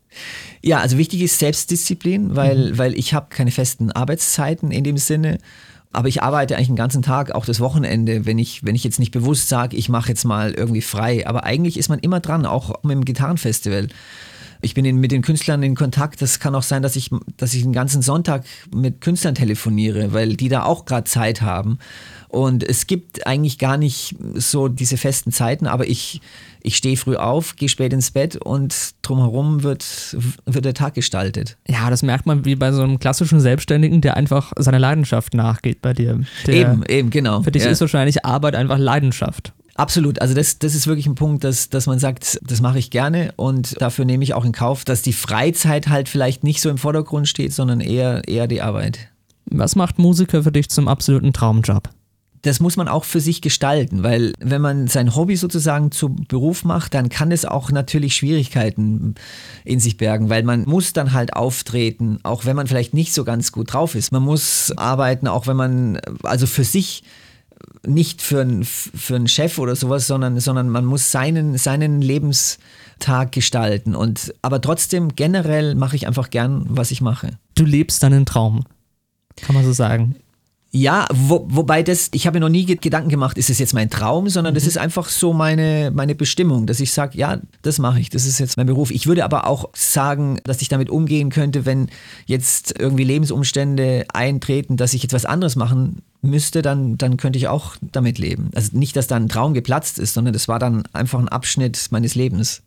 Ja, 0.60 0.80
also 0.80 0.98
wichtig 0.98 1.22
ist 1.22 1.38
Selbstdisziplin, 1.38 2.34
weil, 2.34 2.76
weil 2.78 2.98
ich 2.98 3.14
habe 3.14 3.26
keine 3.30 3.52
festen 3.52 3.92
Arbeitszeiten 3.92 4.72
in 4.72 4.82
dem 4.82 4.96
Sinne. 4.96 5.38
Aber 5.92 6.08
ich 6.08 6.20
arbeite 6.20 6.56
eigentlich 6.56 6.66
den 6.66 6.74
ganzen 6.74 7.02
Tag, 7.02 7.32
auch 7.32 7.46
das 7.46 7.60
Wochenende, 7.60 8.26
wenn 8.26 8.40
ich, 8.40 8.64
wenn 8.64 8.74
ich 8.74 8.82
jetzt 8.82 8.98
nicht 8.98 9.12
bewusst 9.12 9.48
sage, 9.48 9.76
ich 9.76 9.88
mache 9.88 10.08
jetzt 10.08 10.24
mal 10.24 10.50
irgendwie 10.50 10.82
frei. 10.82 11.28
Aber 11.28 11.44
eigentlich 11.44 11.76
ist 11.78 11.90
man 11.90 12.00
immer 12.00 12.18
dran, 12.18 12.44
auch 12.44 12.82
mit 12.82 12.96
dem 12.96 13.04
Gitarrenfestival. 13.04 13.86
Ich 14.64 14.74
bin 14.74 14.84
in, 14.84 14.98
mit 14.98 15.12
den 15.12 15.22
Künstlern 15.22 15.62
in 15.62 15.74
Kontakt. 15.74 16.22
Das 16.22 16.40
kann 16.40 16.54
auch 16.54 16.62
sein, 16.62 16.82
dass 16.82 16.96
ich, 16.96 17.10
dass 17.36 17.54
ich 17.54 17.62
den 17.62 17.72
ganzen 17.72 18.02
Sonntag 18.02 18.44
mit 18.74 19.00
Künstlern 19.00 19.34
telefoniere, 19.34 20.12
weil 20.12 20.36
die 20.36 20.48
da 20.48 20.64
auch 20.64 20.86
gerade 20.86 21.04
Zeit 21.04 21.42
haben. 21.42 21.78
Und 22.28 22.64
es 22.64 22.88
gibt 22.88 23.26
eigentlich 23.28 23.58
gar 23.58 23.76
nicht 23.76 24.16
so 24.34 24.66
diese 24.66 24.96
festen 24.96 25.30
Zeiten, 25.30 25.68
aber 25.68 25.86
ich, 25.86 26.20
ich 26.62 26.76
stehe 26.76 26.96
früh 26.96 27.14
auf, 27.14 27.54
gehe 27.54 27.68
spät 27.68 27.92
ins 27.92 28.10
Bett 28.10 28.36
und 28.36 28.74
drumherum 29.02 29.62
wird, 29.62 30.16
wird 30.44 30.64
der 30.64 30.74
Tag 30.74 30.94
gestaltet. 30.94 31.56
Ja, 31.68 31.90
das 31.90 32.02
merkt 32.02 32.26
man 32.26 32.44
wie 32.44 32.56
bei 32.56 32.72
so 32.72 32.82
einem 32.82 32.98
klassischen 32.98 33.38
Selbstständigen, 33.38 34.00
der 34.00 34.16
einfach 34.16 34.52
seiner 34.56 34.80
Leidenschaft 34.80 35.34
nachgeht 35.34 35.80
bei 35.80 35.92
dir. 35.92 36.22
Der, 36.46 36.54
eben, 36.54 36.82
eben, 36.88 37.10
genau. 37.10 37.42
Für 37.42 37.52
dich 37.52 37.62
ja. 37.62 37.70
ist 37.70 37.80
wahrscheinlich 37.80 38.24
Arbeit 38.24 38.56
einfach 38.56 38.78
Leidenschaft. 38.78 39.52
Absolut, 39.76 40.20
also 40.20 40.34
das, 40.34 40.58
das 40.60 40.74
ist 40.74 40.86
wirklich 40.86 41.06
ein 41.06 41.16
Punkt, 41.16 41.42
dass, 41.42 41.68
dass 41.68 41.86
man 41.86 41.98
sagt, 41.98 42.38
das 42.42 42.60
mache 42.60 42.78
ich 42.78 42.90
gerne 42.90 43.32
und 43.36 43.80
dafür 43.82 44.04
nehme 44.04 44.22
ich 44.22 44.32
auch 44.34 44.44
in 44.44 44.52
Kauf, 44.52 44.84
dass 44.84 45.02
die 45.02 45.12
Freizeit 45.12 45.88
halt 45.88 46.08
vielleicht 46.08 46.44
nicht 46.44 46.60
so 46.60 46.70
im 46.70 46.78
Vordergrund 46.78 47.28
steht, 47.28 47.52
sondern 47.52 47.80
eher, 47.80 48.22
eher 48.28 48.46
die 48.46 48.62
Arbeit. 48.62 49.08
Was 49.46 49.74
macht 49.74 49.98
Musiker 49.98 50.44
für 50.44 50.52
dich 50.52 50.70
zum 50.70 50.86
absoluten 50.86 51.32
Traumjob? 51.32 51.90
das 52.44 52.60
muss 52.60 52.76
man 52.76 52.88
auch 52.88 53.04
für 53.04 53.20
sich 53.20 53.40
gestalten, 53.40 54.02
weil 54.02 54.34
wenn 54.38 54.60
man 54.60 54.86
sein 54.86 55.16
Hobby 55.16 55.34
sozusagen 55.34 55.90
zu 55.90 56.10
Beruf 56.10 56.64
macht, 56.64 56.92
dann 56.92 57.08
kann 57.08 57.32
es 57.32 57.46
auch 57.46 57.70
natürlich 57.70 58.14
Schwierigkeiten 58.14 59.14
in 59.64 59.80
sich 59.80 59.96
bergen, 59.96 60.28
weil 60.28 60.42
man 60.42 60.64
muss 60.66 60.92
dann 60.92 61.14
halt 61.14 61.34
auftreten, 61.34 62.18
auch 62.22 62.44
wenn 62.44 62.54
man 62.54 62.66
vielleicht 62.66 62.92
nicht 62.92 63.14
so 63.14 63.24
ganz 63.24 63.50
gut 63.50 63.72
drauf 63.72 63.94
ist. 63.94 64.12
Man 64.12 64.22
muss 64.22 64.72
arbeiten, 64.76 65.26
auch 65.26 65.46
wenn 65.46 65.56
man 65.56 65.98
also 66.22 66.46
für 66.46 66.64
sich 66.64 67.02
nicht 67.86 68.22
für, 68.22 68.40
einen- 68.42 68.64
für 68.64 69.16
einen 69.16 69.28
Chef 69.28 69.58
oder 69.58 69.76
sowas, 69.76 70.06
sondern, 70.06 70.38
sondern 70.40 70.68
man 70.68 70.84
muss 70.84 71.10
seinen, 71.10 71.56
seinen 71.58 72.00
Lebenstag 72.00 73.32
gestalten. 73.32 73.94
Und, 73.94 74.34
aber 74.42 74.60
trotzdem, 74.60 75.14
generell 75.16 75.74
mache 75.74 75.96
ich 75.96 76.06
einfach 76.06 76.30
gern, 76.30 76.64
was 76.68 76.90
ich 76.90 77.00
mache. 77.00 77.38
Du 77.54 77.64
lebst 77.64 78.02
deinen 78.02 78.26
Traum. 78.26 78.64
Kann 79.40 79.54
man 79.54 79.64
so 79.64 79.72
sagen. 79.72 80.16
Ja, 80.76 81.06
wo, 81.12 81.46
wobei 81.48 81.84
das, 81.84 82.08
ich 82.14 82.26
habe 82.26 82.36
mir 82.36 82.40
noch 82.40 82.48
nie 82.50 82.64
ge- 82.64 82.74
Gedanken 82.80 83.08
gemacht, 83.08 83.38
ist 83.38 83.48
es 83.48 83.60
jetzt 83.60 83.74
mein 83.74 83.90
Traum, 83.90 84.28
sondern 84.28 84.54
das 84.56 84.66
ist 84.66 84.76
einfach 84.76 85.08
so 85.08 85.32
meine, 85.32 85.92
meine 85.94 86.16
Bestimmung, 86.16 86.66
dass 86.66 86.80
ich 86.80 86.90
sage, 86.92 87.16
ja, 87.16 87.38
das 87.62 87.78
mache 87.78 88.00
ich, 88.00 88.10
das 88.10 88.26
ist 88.26 88.40
jetzt 88.40 88.56
mein 88.56 88.66
Beruf. 88.66 88.90
Ich 88.90 89.06
würde 89.06 89.24
aber 89.24 89.46
auch 89.46 89.70
sagen, 89.72 90.40
dass 90.42 90.62
ich 90.62 90.68
damit 90.68 90.90
umgehen 90.90 91.30
könnte, 91.30 91.64
wenn 91.64 91.86
jetzt 92.26 92.74
irgendwie 92.76 93.04
Lebensumstände 93.04 94.06
eintreten, 94.12 94.76
dass 94.76 94.94
ich 94.94 95.02
jetzt 95.04 95.12
was 95.12 95.26
anderes 95.26 95.54
machen 95.54 96.02
müsste, 96.24 96.62
dann, 96.62 96.98
dann 96.98 97.16
könnte 97.16 97.38
ich 97.38 97.48
auch 97.48 97.76
damit 97.92 98.18
leben. 98.18 98.50
Also 98.54 98.76
nicht, 98.76 98.96
dass 98.96 99.06
da 99.06 99.16
ein 99.16 99.28
Traum 99.28 99.54
geplatzt 99.54 99.98
ist, 99.98 100.14
sondern 100.14 100.32
das 100.32 100.48
war 100.48 100.58
dann 100.58 100.84
einfach 100.92 101.18
ein 101.18 101.28
Abschnitt 101.28 101.88
meines 101.90 102.14
Lebens. 102.14 102.62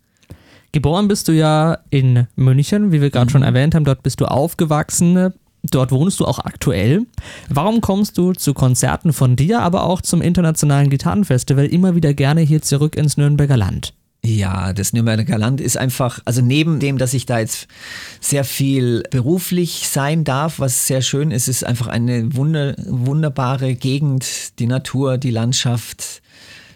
Geboren 0.72 1.08
bist 1.08 1.28
du 1.28 1.32
ja 1.32 1.80
in 1.90 2.28
München, 2.36 2.92
wie 2.92 3.02
wir 3.02 3.10
gerade 3.10 3.32
schon 3.32 3.44
erwähnt 3.44 3.74
haben. 3.74 3.86
Dort 3.86 4.04
bist 4.04 4.20
du 4.20 4.26
aufgewachsen. 4.26 5.34
Dort 5.64 5.92
wohnst 5.92 6.20
du 6.20 6.26
auch 6.26 6.40
aktuell. 6.40 7.06
Warum 7.50 7.82
kommst 7.82 8.18
du 8.18 8.34
zu 8.34 8.54
Konzerten 8.54 9.14
von 9.14 9.36
dir, 9.36 9.62
aber 9.62 9.84
auch 9.84 10.02
zum 10.02 10.22
Internationalen 10.22 10.90
Gitarrenfestival 10.90 11.66
immer 11.66 11.96
wieder 11.96 12.14
gerne 12.14 12.42
hier 12.42 12.62
zurück 12.62 12.96
ins 12.96 13.18
Nürnberger 13.18 13.58
Land? 13.58 13.94
Ja, 14.28 14.74
das 14.74 14.92
Nürnberger 14.92 15.38
Land 15.38 15.62
ist 15.62 15.78
einfach, 15.78 16.20
also 16.26 16.42
neben 16.42 16.82
dem, 16.82 16.98
dass 16.98 17.14
ich 17.14 17.26
da 17.26 17.40
jetzt 17.40 17.68
sehr 18.20 18.44
viel 18.44 19.04
beruflich 19.10 19.88
sein 19.88 20.26
darf, 20.26 20.60
was 20.60 20.86
sehr 20.86 21.02
schön 21.02 21.32
ist, 21.32 21.48
ist 21.48 21.64
einfach 21.64 21.88
eine 21.88 22.36
wunder, 22.36 22.76
wunderbare 22.88 23.76
Gegend, 23.76 24.60
die 24.60 24.68
Natur, 24.68 25.18
die 25.18 25.32
Landschaft. 25.32 26.22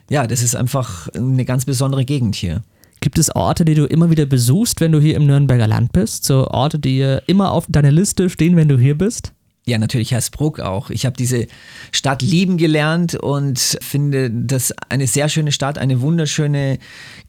Ja, 0.10 0.28
das 0.28 0.42
ist 0.42 0.56
einfach 0.56 1.10
eine 1.10 1.44
ganz 1.44 1.66
besondere 1.66 2.06
Gegend 2.06 2.36
hier. 2.36 2.62
Gibt 3.02 3.18
es 3.18 3.36
Orte, 3.36 3.66
die 3.66 3.74
du 3.74 3.84
immer 3.84 4.10
wieder 4.10 4.26
besuchst, 4.26 4.80
wenn 4.80 4.94
du 4.94 5.02
hier 5.02 5.18
im 5.18 5.26
Nürnberger 5.26 5.68
Land 5.68 5.92
bist? 5.92 6.24
So 6.24 6.48
Orte, 6.48 6.80
die 6.80 7.18
immer 7.28 7.52
auf 7.52 7.66
deiner 7.68 7.92
Liste 7.92 8.30
stehen, 8.30 8.56
wenn 8.56 8.70
du 8.70 8.78
hier 8.78 8.98
bist? 8.98 9.34
Ja, 9.68 9.78
natürlich 9.78 10.12
Hersbruck 10.12 10.60
auch. 10.60 10.90
Ich 10.90 11.06
habe 11.06 11.16
diese 11.16 11.46
Stadt 11.92 12.24
lieben 12.24 12.58
gelernt 12.58 13.14
und 13.14 13.78
finde 13.80 14.32
das 14.32 14.74
eine 14.90 15.06
sehr 15.06 15.30
schöne 15.30 15.52
Stadt, 15.52 15.78
eine 15.78 16.02
wunderschöne 16.02 16.80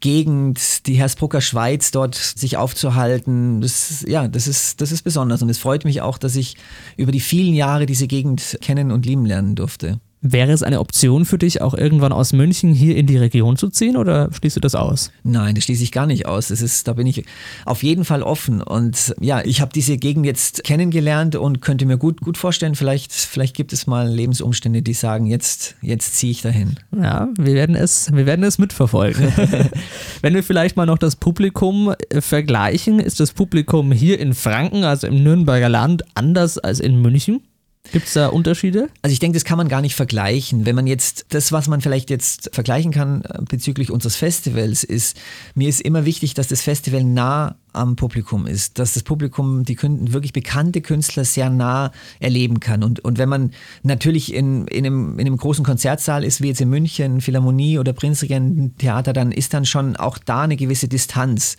Gegend, 0.00 0.86
die 0.86 0.94
Hersbrucker 0.94 1.42
Schweiz 1.42 1.90
dort 1.90 2.14
sich 2.14 2.56
aufzuhalten. 2.56 3.60
Das, 3.60 4.02
ja, 4.08 4.28
das 4.28 4.48
ist, 4.48 4.80
das 4.80 4.92
ist 4.92 5.02
besonders 5.02 5.42
und 5.42 5.50
es 5.50 5.58
freut 5.58 5.84
mich 5.84 6.00
auch, 6.00 6.16
dass 6.16 6.34
ich 6.36 6.56
über 6.96 7.12
die 7.12 7.20
vielen 7.20 7.52
Jahre 7.52 7.84
diese 7.84 8.06
Gegend 8.06 8.56
kennen 8.62 8.92
und 8.92 9.04
lieben 9.04 9.26
lernen 9.26 9.54
durfte. 9.54 10.00
Wäre 10.24 10.52
es 10.52 10.62
eine 10.62 10.78
Option 10.78 11.24
für 11.24 11.36
dich, 11.36 11.62
auch 11.62 11.74
irgendwann 11.74 12.12
aus 12.12 12.32
München 12.32 12.72
hier 12.72 12.96
in 12.96 13.08
die 13.08 13.16
Region 13.16 13.56
zu 13.56 13.68
ziehen 13.68 13.96
oder 13.96 14.30
schließt 14.32 14.54
du 14.54 14.60
das 14.60 14.76
aus? 14.76 15.10
Nein, 15.24 15.56
das 15.56 15.64
schließe 15.64 15.82
ich 15.82 15.90
gar 15.90 16.06
nicht 16.06 16.26
aus. 16.26 16.48
Das 16.48 16.62
ist, 16.62 16.86
da 16.86 16.92
bin 16.92 17.08
ich 17.08 17.24
auf 17.64 17.82
jeden 17.82 18.04
Fall 18.04 18.22
offen. 18.22 18.62
Und 18.62 19.16
ja, 19.20 19.44
ich 19.44 19.60
habe 19.60 19.72
diese 19.72 19.96
Gegend 19.96 20.24
jetzt 20.24 20.62
kennengelernt 20.62 21.34
und 21.34 21.60
könnte 21.60 21.86
mir 21.86 21.98
gut, 21.98 22.20
gut 22.20 22.38
vorstellen, 22.38 22.76
vielleicht, 22.76 23.12
vielleicht 23.12 23.56
gibt 23.56 23.72
es 23.72 23.88
mal 23.88 24.08
Lebensumstände, 24.08 24.80
die 24.80 24.94
sagen, 24.94 25.26
jetzt, 25.26 25.74
jetzt 25.82 26.14
ziehe 26.14 26.30
ich 26.30 26.40
dahin. 26.42 26.76
Ja, 26.96 27.28
wir 27.36 27.54
werden 27.54 27.74
es, 27.74 28.12
wir 28.12 28.24
werden 28.24 28.44
es 28.44 28.58
mitverfolgen. 28.58 29.32
Wenn 30.22 30.34
wir 30.34 30.44
vielleicht 30.44 30.76
mal 30.76 30.86
noch 30.86 30.98
das 30.98 31.16
Publikum 31.16 31.92
äh, 32.10 32.20
vergleichen, 32.20 33.00
ist 33.00 33.18
das 33.18 33.32
Publikum 33.32 33.90
hier 33.90 34.20
in 34.20 34.34
Franken, 34.34 34.84
also 34.84 35.08
im 35.08 35.24
Nürnberger 35.24 35.68
Land, 35.68 36.04
anders 36.14 36.58
als 36.58 36.78
in 36.78 37.02
München? 37.02 37.40
Gibt 37.90 38.06
es 38.06 38.12
da 38.12 38.28
Unterschiede? 38.28 38.88
Also 39.02 39.12
ich 39.12 39.18
denke, 39.18 39.36
das 39.36 39.44
kann 39.44 39.58
man 39.58 39.68
gar 39.68 39.80
nicht 39.80 39.96
vergleichen. 39.96 40.64
Wenn 40.64 40.76
man 40.76 40.86
jetzt 40.86 41.26
das, 41.30 41.50
was 41.50 41.66
man 41.66 41.80
vielleicht 41.80 42.10
jetzt 42.10 42.50
vergleichen 42.52 42.92
kann 42.92 43.22
äh, 43.22 43.40
bezüglich 43.42 43.90
unseres 43.90 44.14
Festivals, 44.14 44.84
ist, 44.84 45.20
mir 45.54 45.68
ist 45.68 45.80
immer 45.80 46.04
wichtig, 46.04 46.34
dass 46.34 46.46
das 46.46 46.62
Festival 46.62 47.02
nah 47.02 47.56
am 47.72 47.96
Publikum 47.96 48.46
ist, 48.46 48.78
dass 48.78 48.94
das 48.94 49.02
Publikum 49.02 49.64
die 49.64 49.76
wirklich 49.82 50.32
bekannte 50.32 50.80
Künstler 50.80 51.24
sehr 51.24 51.50
nah 51.50 51.90
erleben 52.20 52.60
kann. 52.60 52.84
Und, 52.84 53.00
und 53.00 53.18
wenn 53.18 53.28
man 53.28 53.50
natürlich 53.82 54.32
in, 54.32 54.66
in, 54.68 54.86
einem, 54.86 55.18
in 55.18 55.26
einem 55.26 55.36
großen 55.36 55.64
Konzertsaal 55.64 56.22
ist, 56.22 56.40
wie 56.40 56.48
jetzt 56.48 56.60
in 56.60 56.68
München, 56.68 57.20
Philharmonie 57.20 57.78
oder 57.78 57.92
Prinzregenten-Theater, 57.92 59.12
dann 59.12 59.32
ist 59.32 59.54
dann 59.54 59.64
schon 59.64 59.96
auch 59.96 60.18
da 60.18 60.42
eine 60.42 60.56
gewisse 60.56 60.86
Distanz. 60.86 61.56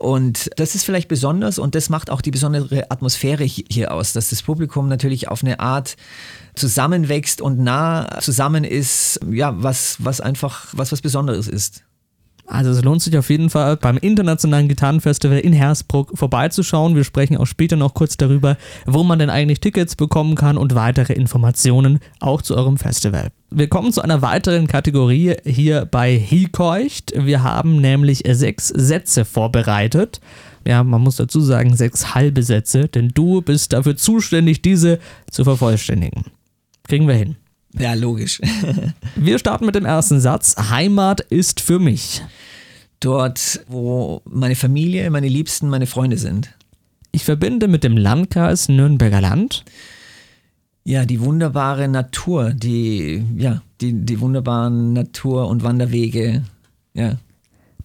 Und 0.00 0.48
das 0.56 0.74
ist 0.74 0.84
vielleicht 0.84 1.08
besonders 1.08 1.58
und 1.58 1.74
das 1.74 1.90
macht 1.90 2.08
auch 2.08 2.22
die 2.22 2.30
besondere 2.30 2.90
Atmosphäre 2.90 3.44
hier 3.44 3.92
aus, 3.92 4.14
dass 4.14 4.30
das 4.30 4.40
Publikum 4.40 4.88
natürlich 4.88 5.28
auf 5.28 5.44
eine 5.44 5.60
Art 5.60 5.98
zusammenwächst 6.54 7.42
und 7.42 7.58
nah 7.58 8.18
zusammen 8.22 8.64
ist, 8.64 9.20
ja, 9.30 9.62
was, 9.62 10.02
was 10.02 10.22
einfach 10.22 10.68
was, 10.72 10.90
was 10.90 11.02
Besonderes 11.02 11.48
ist. 11.48 11.82
Also 12.50 12.70
es 12.70 12.82
lohnt 12.82 13.00
sich 13.00 13.16
auf 13.16 13.30
jeden 13.30 13.48
Fall 13.48 13.76
beim 13.76 13.96
Internationalen 13.96 14.66
Gitarrenfestival 14.66 15.38
in 15.38 15.52
Hersbruck 15.52 16.10
vorbeizuschauen. 16.18 16.96
Wir 16.96 17.04
sprechen 17.04 17.36
auch 17.36 17.46
später 17.46 17.76
noch 17.76 17.94
kurz 17.94 18.16
darüber, 18.16 18.56
wo 18.86 19.04
man 19.04 19.20
denn 19.20 19.30
eigentlich 19.30 19.60
Tickets 19.60 19.94
bekommen 19.94 20.34
kann 20.34 20.58
und 20.58 20.74
weitere 20.74 21.12
Informationen 21.12 22.00
auch 22.18 22.42
zu 22.42 22.56
eurem 22.56 22.76
Festival. 22.76 23.28
Wir 23.50 23.68
kommen 23.68 23.92
zu 23.92 24.02
einer 24.02 24.20
weiteren 24.20 24.66
Kategorie 24.66 25.36
hier 25.44 25.84
bei 25.84 26.16
Hikeucht. 26.16 27.12
Wir 27.16 27.44
haben 27.44 27.80
nämlich 27.80 28.24
sechs 28.28 28.68
Sätze 28.68 29.24
vorbereitet. 29.24 30.20
Ja, 30.66 30.82
man 30.82 31.02
muss 31.02 31.16
dazu 31.16 31.40
sagen, 31.40 31.76
sechs 31.76 32.16
halbe 32.16 32.42
Sätze, 32.42 32.88
denn 32.88 33.10
du 33.14 33.42
bist 33.42 33.72
dafür 33.72 33.96
zuständig, 33.96 34.60
diese 34.60 34.98
zu 35.30 35.44
vervollständigen. 35.44 36.24
Kriegen 36.82 37.06
wir 37.06 37.14
hin. 37.14 37.36
Ja, 37.78 37.94
logisch. 37.94 38.40
Wir 39.16 39.38
starten 39.38 39.66
mit 39.66 39.74
dem 39.74 39.84
ersten 39.84 40.20
Satz. 40.20 40.56
Heimat 40.70 41.20
ist 41.20 41.60
für 41.60 41.78
mich. 41.78 42.22
Dort, 42.98 43.64
wo 43.68 44.22
meine 44.24 44.56
Familie, 44.56 45.08
meine 45.10 45.28
Liebsten, 45.28 45.68
meine 45.68 45.86
Freunde 45.86 46.18
sind. 46.18 46.54
Ich 47.12 47.24
verbinde 47.24 47.68
mit 47.68 47.84
dem 47.84 47.96
Landkreis 47.96 48.68
Nürnberger 48.68 49.20
Land. 49.20 49.64
Ja, 50.84 51.04
die 51.04 51.20
wunderbare 51.20 51.88
Natur, 51.88 52.50
die, 52.52 53.24
ja, 53.36 53.62
die, 53.80 53.92
die 53.92 54.20
wunderbaren 54.20 54.92
Natur- 54.92 55.48
und 55.48 55.62
Wanderwege. 55.62 56.44
Ja. 56.94 57.16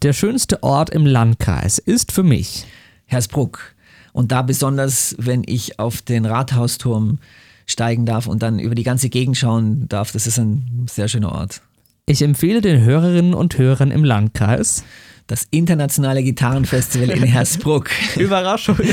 Der 0.04 0.14
schönste 0.14 0.64
Ort 0.64 0.90
im 0.90 1.06
Landkreis 1.06 1.78
ist 1.78 2.12
für 2.12 2.24
mich 2.24 2.66
Hersbruck. 3.06 3.76
Und 4.14 4.32
da 4.32 4.42
besonders, 4.42 5.16
wenn 5.18 5.44
ich 5.46 5.80
auf 5.80 6.02
den 6.02 6.26
Rathausturm 6.26 7.20
steigen 7.66 8.06
darf 8.06 8.28
und 8.28 8.44
dann 8.44 8.60
über 8.60 8.76
die 8.76 8.84
ganze 8.84 9.10
Gegend 9.10 9.38
schauen 9.38 9.88
darf. 9.90 10.12
Das 10.12 10.28
ist 10.28 10.38
ein 10.38 10.86
sehr 10.90 11.08
schöner 11.08 11.32
Ort. 11.32 11.62
Ich 12.06 12.22
empfehle 12.22 12.62
den 12.62 12.82
Hörerinnen 12.82 13.34
und 13.34 13.58
Hörern 13.58 13.92
im 13.92 14.04
Landkreis 14.04 14.84
das 15.28 15.48
internationale 15.50 16.24
Gitarrenfestival 16.24 17.10
in 17.10 17.24
Hersbruck. 17.24 17.90
Überraschung. 18.18 18.78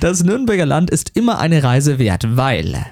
Das 0.00 0.24
Nürnberger 0.24 0.64
Land 0.64 0.90
ist 0.90 1.14
immer 1.14 1.38
eine 1.38 1.62
Reise 1.62 1.98
wert, 1.98 2.24
weil. 2.36 2.86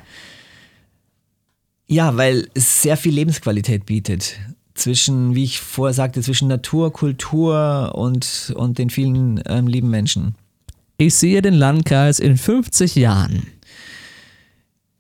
Ja, 1.87 2.19
weil 2.19 2.49
es 2.53 2.83
sehr 2.83 2.99
viel 2.99 3.15
Lebensqualität 3.15 3.87
bietet. 3.87 4.37
Zwischen, 4.75 5.35
wie 5.35 5.45
ich 5.45 5.59
vorher 5.59 5.95
sagte, 5.95 6.21
zwischen 6.21 6.49
Natur, 6.49 6.93
Kultur 6.93 7.93
und, 7.95 8.53
und 8.55 8.77
den 8.77 8.91
vielen 8.91 9.43
ähm, 9.47 9.67
lieben 9.67 9.89
Menschen. 9.89 10.35
Ich 10.99 11.15
sehe 11.15 11.41
den 11.41 11.55
Landkreis 11.55 12.19
in 12.19 12.37
50 12.37 12.95
Jahren 12.97 13.47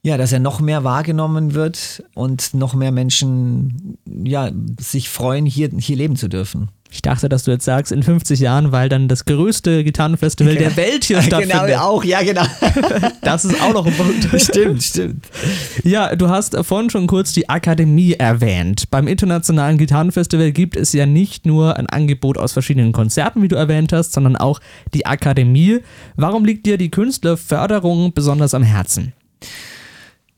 ja, 0.08 0.16
dass 0.16 0.32
er 0.32 0.40
noch 0.40 0.60
mehr 0.60 0.84
wahrgenommen 0.84 1.52
wird 1.52 2.02
und 2.14 2.54
noch 2.54 2.74
mehr 2.74 2.92
Menschen 2.92 3.98
ja, 4.06 4.50
sich 4.80 5.10
freuen, 5.10 5.44
hier, 5.44 5.68
hier 5.78 5.96
leben 5.96 6.16
zu 6.16 6.28
dürfen. 6.28 6.70
Ich 6.90 7.02
dachte, 7.02 7.28
dass 7.28 7.44
du 7.44 7.50
jetzt 7.50 7.66
sagst, 7.66 7.92
in 7.92 8.02
50 8.02 8.40
Jahren, 8.40 8.72
weil 8.72 8.88
dann 8.88 9.08
das 9.08 9.26
größte 9.26 9.84
Gitarrenfestival 9.84 10.56
der 10.56 10.74
Welt 10.78 11.04
hier 11.04 11.20
stattfindet. 11.20 11.66
Genau, 11.66 11.80
auch, 11.80 12.04
ja, 12.04 12.22
genau. 12.22 12.44
Das 13.20 13.44
ist 13.44 13.60
auch 13.60 13.74
noch 13.74 13.84
ein 13.84 13.92
Punkt. 13.92 14.26
Stimmt, 14.40 14.82
stimmt. 14.82 15.26
Ja, 15.84 16.16
du 16.16 16.30
hast 16.30 16.56
vorhin 16.64 16.88
schon 16.88 17.06
kurz 17.06 17.34
die 17.34 17.50
Akademie 17.50 18.14
erwähnt. 18.14 18.88
Beim 18.90 19.06
Internationalen 19.06 19.76
Gitarrenfestival 19.76 20.52
gibt 20.52 20.76
es 20.76 20.94
ja 20.94 21.04
nicht 21.04 21.44
nur 21.44 21.76
ein 21.76 21.86
Angebot 21.86 22.38
aus 22.38 22.54
verschiedenen 22.54 22.92
Konzerten, 22.92 23.42
wie 23.42 23.48
du 23.48 23.56
erwähnt 23.56 23.92
hast, 23.92 24.14
sondern 24.14 24.36
auch 24.36 24.58
die 24.94 25.04
Akademie. 25.04 25.80
Warum 26.16 26.46
liegt 26.46 26.64
dir 26.64 26.78
die 26.78 26.90
Künstlerförderung 26.90 28.14
besonders 28.14 28.54
am 28.54 28.62
Herzen? 28.62 29.12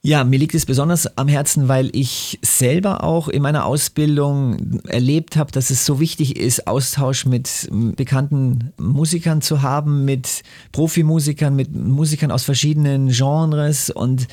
Ja, 0.03 0.25
mir 0.25 0.39
liegt 0.39 0.55
es 0.55 0.65
besonders 0.65 1.19
am 1.19 1.29
Herzen, 1.29 1.69
weil 1.69 1.95
ich 1.95 2.39
selber 2.41 3.05
auch 3.05 3.29
in 3.29 3.43
meiner 3.43 3.67
Ausbildung 3.67 4.81
erlebt 4.85 5.37
habe, 5.37 5.53
dass 5.53 5.69
es 5.69 5.85
so 5.85 6.01
wichtig 6.01 6.39
ist, 6.39 6.67
Austausch 6.67 7.27
mit 7.27 7.69
bekannten 7.71 8.73
Musikern 8.79 9.43
zu 9.43 9.61
haben, 9.61 10.07
mit 10.07 10.43
Profimusikern, 10.73 11.55
mit 11.55 11.77
Musikern 11.77 12.31
aus 12.31 12.45
verschiedenen 12.45 13.09
Genres 13.09 13.91
und 13.91 14.27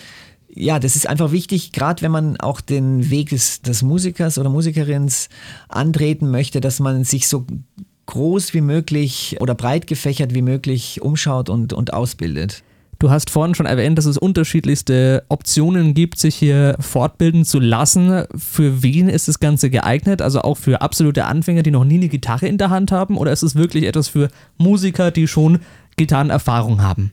ja, 0.50 0.80
das 0.80 0.96
ist 0.96 1.06
einfach 1.06 1.34
wichtig, 1.34 1.74
gerade 1.74 2.02
wenn 2.02 2.12
man 2.12 2.38
auch 2.40 2.62
den 2.62 3.10
Weg 3.10 3.30
des, 3.30 3.62
des 3.62 3.84
Musikers 3.84 4.38
oder 4.38 4.50
Musikerins 4.50 5.28
antreten 5.68 6.32
möchte, 6.32 6.62
dass 6.62 6.80
man 6.80 7.04
sich 7.04 7.28
so 7.28 7.46
groß 8.06 8.54
wie 8.54 8.62
möglich 8.62 9.36
oder 9.42 9.54
breit 9.54 9.86
gefächert 9.86 10.34
wie 10.34 10.42
möglich 10.42 11.02
umschaut 11.02 11.50
und, 11.50 11.74
und 11.74 11.94
ausbildet. 11.94 12.64
Du 13.00 13.12
hast 13.12 13.30
vorhin 13.30 13.54
schon 13.54 13.68
erwähnt, 13.68 13.98
dass 13.98 14.06
es 14.06 14.18
unterschiedlichste 14.18 15.24
Optionen 15.30 15.94
gibt, 15.94 16.18
sich 16.18 16.36
hier 16.36 16.76
fortbilden 16.80 17.46
zu 17.46 17.60
lassen. 17.60 18.24
Für 18.36 18.82
wen 18.82 19.08
ist 19.08 19.28
das 19.28 19.40
Ganze 19.40 19.70
geeignet? 19.70 20.22
Also 20.22 20.42
auch 20.42 20.58
für 20.58 20.82
absolute 20.82 21.26
Anfänger, 21.26 21.62
die 21.62 21.72
noch 21.72 21.86
nie 21.86 21.96
eine 21.96 22.10
Gitarre 22.10 22.48
in 22.48 22.58
der 22.58 22.72
Hand 22.72 22.92
haben? 22.92 23.18
Oder 23.18 23.32
ist 23.32 23.44
es 23.44 23.56
wirklich 23.56 23.84
etwas 23.84 24.08
für 24.08 24.30
Musiker, 24.58 25.12
die 25.12 25.28
schon 25.28 25.60
Gitarrenerfahrung 25.96 26.82
haben? 26.82 27.12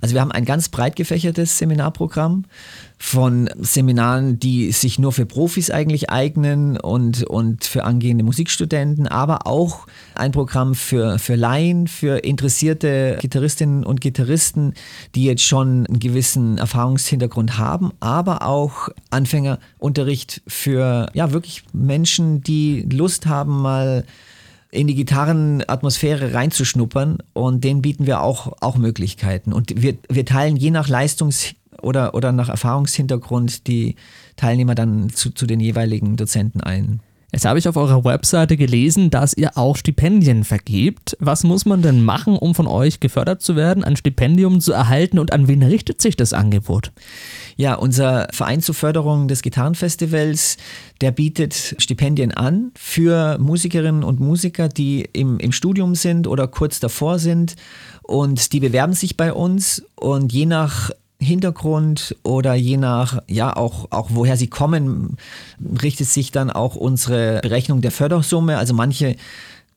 Also 0.00 0.14
wir 0.14 0.20
haben 0.20 0.32
ein 0.32 0.44
ganz 0.44 0.68
breit 0.68 0.96
gefächertes 0.96 1.58
Seminarprogramm 1.58 2.44
von 2.98 3.48
Seminaren, 3.60 4.40
die 4.40 4.72
sich 4.72 4.98
nur 4.98 5.12
für 5.12 5.24
Profis 5.24 5.70
eigentlich 5.70 6.10
eignen 6.10 6.78
und, 6.78 7.22
und 7.22 7.64
für 7.64 7.84
angehende 7.84 8.24
Musikstudenten, 8.24 9.06
aber 9.06 9.46
auch 9.46 9.86
ein 10.14 10.32
Programm 10.32 10.74
für, 10.74 11.18
für 11.18 11.36
Laien, 11.36 11.86
für 11.86 12.18
interessierte 12.18 13.18
Gitarristinnen 13.20 13.84
und 13.84 14.00
Gitarristen, 14.00 14.74
die 15.14 15.24
jetzt 15.24 15.44
schon 15.44 15.86
einen 15.86 16.00
gewissen 16.00 16.58
Erfahrungshintergrund 16.58 17.56
haben, 17.56 17.92
aber 18.00 18.42
auch 18.42 18.88
Anfängerunterricht 19.10 20.42
für 20.48 21.08
ja 21.14 21.32
wirklich 21.32 21.62
Menschen, 21.72 22.42
die 22.42 22.82
Lust 22.90 23.26
haben, 23.26 23.62
mal 23.62 24.04
in 24.70 24.86
die 24.86 24.94
Gitarrenatmosphäre 24.94 26.34
reinzuschnuppern 26.34 27.18
und 27.32 27.64
denen 27.64 27.82
bieten 27.82 28.06
wir 28.06 28.20
auch, 28.20 28.52
auch 28.60 28.76
Möglichkeiten. 28.76 29.52
Und 29.52 29.80
wir, 29.80 29.96
wir 30.08 30.26
teilen 30.26 30.56
je 30.56 30.70
nach 30.70 30.88
Leistungs- 30.88 31.54
oder, 31.80 32.14
oder 32.14 32.32
nach 32.32 32.48
Erfahrungshintergrund 32.48 33.66
die 33.66 33.96
Teilnehmer 34.36 34.74
dann 34.74 35.10
zu, 35.10 35.30
zu 35.30 35.46
den 35.46 35.60
jeweiligen 35.60 36.16
Dozenten 36.16 36.60
ein. 36.60 37.00
Jetzt 37.30 37.44
habe 37.44 37.58
ich 37.58 37.68
auf 37.68 37.76
eurer 37.76 38.04
Webseite 38.04 38.56
gelesen, 38.56 39.10
dass 39.10 39.34
ihr 39.34 39.58
auch 39.58 39.76
Stipendien 39.76 40.44
vergebt. 40.44 41.14
Was 41.20 41.44
muss 41.44 41.66
man 41.66 41.82
denn 41.82 42.02
machen, 42.02 42.36
um 42.38 42.54
von 42.54 42.66
euch 42.66 43.00
gefördert 43.00 43.42
zu 43.42 43.54
werden, 43.54 43.84
ein 43.84 43.96
Stipendium 43.96 44.60
zu 44.60 44.72
erhalten 44.72 45.18
und 45.18 45.30
an 45.34 45.46
wen 45.46 45.62
richtet 45.62 46.00
sich 46.00 46.16
das 46.16 46.32
Angebot? 46.32 46.90
Ja, 47.56 47.74
unser 47.74 48.28
Verein 48.32 48.62
zur 48.62 48.74
Förderung 48.74 49.28
des 49.28 49.42
Gitarrenfestivals, 49.42 50.56
der 51.02 51.10
bietet 51.10 51.76
Stipendien 51.76 52.32
an 52.32 52.72
für 52.74 53.36
Musikerinnen 53.38 54.04
und 54.04 54.20
Musiker, 54.20 54.70
die 54.70 55.06
im, 55.12 55.38
im 55.38 55.52
Studium 55.52 55.94
sind 55.94 56.26
oder 56.26 56.48
kurz 56.48 56.80
davor 56.80 57.18
sind 57.18 57.56
und 58.02 58.54
die 58.54 58.60
bewerben 58.60 58.94
sich 58.94 59.18
bei 59.18 59.34
uns 59.34 59.82
und 59.96 60.32
je 60.32 60.46
nach 60.46 60.90
Hintergrund 61.20 62.16
oder 62.22 62.54
je 62.54 62.76
nach, 62.76 63.20
ja, 63.26 63.56
auch, 63.56 63.90
auch 63.90 64.10
woher 64.12 64.36
sie 64.36 64.46
kommen, 64.46 65.16
richtet 65.82 66.08
sich 66.08 66.30
dann 66.30 66.50
auch 66.50 66.76
unsere 66.76 67.40
Berechnung 67.42 67.80
der 67.80 67.90
Fördersumme. 67.90 68.56
Also 68.56 68.72
manche 68.72 69.16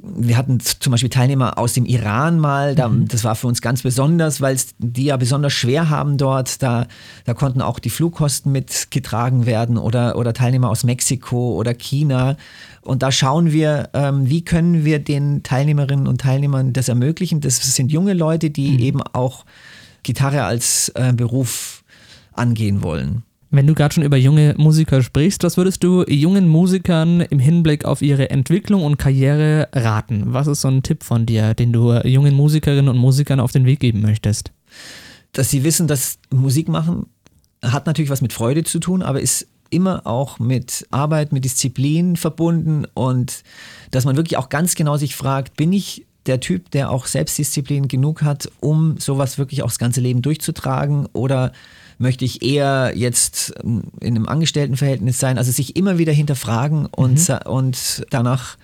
wir 0.03 0.35
hatten 0.35 0.59
zum 0.59 0.91
Beispiel 0.91 1.09
Teilnehmer 1.09 1.57
aus 1.57 1.73
dem 1.73 1.85
Iran 1.85 2.39
mal, 2.39 2.75
da, 2.75 2.87
mhm. 2.87 3.07
das 3.07 3.23
war 3.23 3.35
für 3.35 3.47
uns 3.47 3.61
ganz 3.61 3.83
besonders, 3.83 4.41
weil 4.41 4.55
es 4.55 4.69
die 4.79 5.05
ja 5.05 5.17
besonders 5.17 5.53
schwer 5.53 5.89
haben 5.89 6.17
dort. 6.17 6.63
Da, 6.63 6.87
da 7.25 7.33
konnten 7.33 7.61
auch 7.61 7.77
die 7.77 7.91
Flugkosten 7.91 8.51
mitgetragen 8.51 9.45
werden 9.45 9.77
oder, 9.77 10.17
oder 10.17 10.33
Teilnehmer 10.33 10.69
aus 10.69 10.83
Mexiko 10.83 11.55
oder 11.55 11.73
China. 11.73 12.35
Und 12.81 13.03
da 13.03 13.11
schauen 13.11 13.51
wir, 13.51 13.89
ähm, 13.93 14.27
wie 14.27 14.43
können 14.43 14.85
wir 14.85 14.97
den 14.97 15.43
Teilnehmerinnen 15.43 16.07
und 16.07 16.21
Teilnehmern 16.21 16.73
das 16.73 16.89
ermöglichen. 16.89 17.39
Das 17.41 17.57
sind 17.57 17.91
junge 17.91 18.13
Leute, 18.13 18.49
die 18.49 18.71
mhm. 18.71 18.79
eben 18.79 19.01
auch 19.01 19.45
Gitarre 20.03 20.43
als 20.43 20.89
äh, 20.95 21.13
Beruf 21.13 21.83
angehen 22.33 22.83
wollen. 22.83 23.23
Wenn 23.53 23.67
du 23.67 23.73
gerade 23.73 23.93
schon 23.93 24.03
über 24.03 24.15
junge 24.15 24.55
Musiker 24.57 25.03
sprichst, 25.03 25.43
was 25.43 25.57
würdest 25.57 25.83
du 25.83 26.03
jungen 26.07 26.47
Musikern 26.47 27.19
im 27.19 27.39
Hinblick 27.39 27.83
auf 27.83 28.01
ihre 28.01 28.29
Entwicklung 28.29 28.83
und 28.83 28.97
Karriere 28.97 29.67
raten? 29.73 30.33
Was 30.33 30.47
ist 30.47 30.61
so 30.61 30.69
ein 30.69 30.83
Tipp 30.83 31.03
von 31.03 31.25
dir, 31.25 31.53
den 31.53 31.73
du 31.73 31.93
jungen 32.05 32.33
Musikerinnen 32.33 32.87
und 32.87 32.97
Musikern 32.97 33.41
auf 33.41 33.51
den 33.51 33.65
Weg 33.65 33.81
geben 33.81 34.01
möchtest? 34.01 34.53
Dass 35.33 35.49
sie 35.49 35.65
wissen, 35.65 35.87
dass 35.87 36.17
Musik 36.29 36.69
machen 36.69 37.07
hat 37.63 37.85
natürlich 37.85 38.09
was 38.09 38.21
mit 38.21 38.33
Freude 38.33 38.63
zu 38.63 38.79
tun, 38.79 39.01
aber 39.01 39.21
ist 39.21 39.47
immer 39.69 40.05
auch 40.05 40.39
mit 40.39 40.85
Arbeit, 40.91 41.31
mit 41.31 41.45
Disziplin 41.45 42.17
verbunden 42.17 42.85
und 42.93 43.43
dass 43.91 44.05
man 44.05 44.17
wirklich 44.17 44.37
auch 44.37 44.49
ganz 44.49 44.75
genau 44.75 44.97
sich 44.97 45.15
fragt, 45.15 45.55
bin 45.55 45.71
ich 45.71 46.05
der 46.25 46.39
Typ, 46.39 46.71
der 46.71 46.91
auch 46.91 47.05
Selbstdisziplin 47.05 47.87
genug 47.87 48.21
hat, 48.21 48.51
um 48.59 48.97
sowas 48.97 49.37
wirklich 49.37 49.63
auch 49.63 49.69
das 49.69 49.79
ganze 49.79 50.01
Leben 50.01 50.21
durchzutragen? 50.21 51.07
Oder 51.13 51.51
möchte 51.97 52.25
ich 52.25 52.43
eher 52.43 52.93
jetzt 52.95 53.53
ähm, 53.63 53.83
in 53.99 54.15
einem 54.15 54.27
Angestelltenverhältnis 54.27 55.19
sein? 55.19 55.37
Also 55.37 55.51
sich 55.51 55.75
immer 55.75 55.97
wieder 55.97 56.13
hinterfragen 56.13 56.85
und, 56.85 57.29
mhm. 57.29 57.37
und 57.45 58.05
danach 58.09 58.57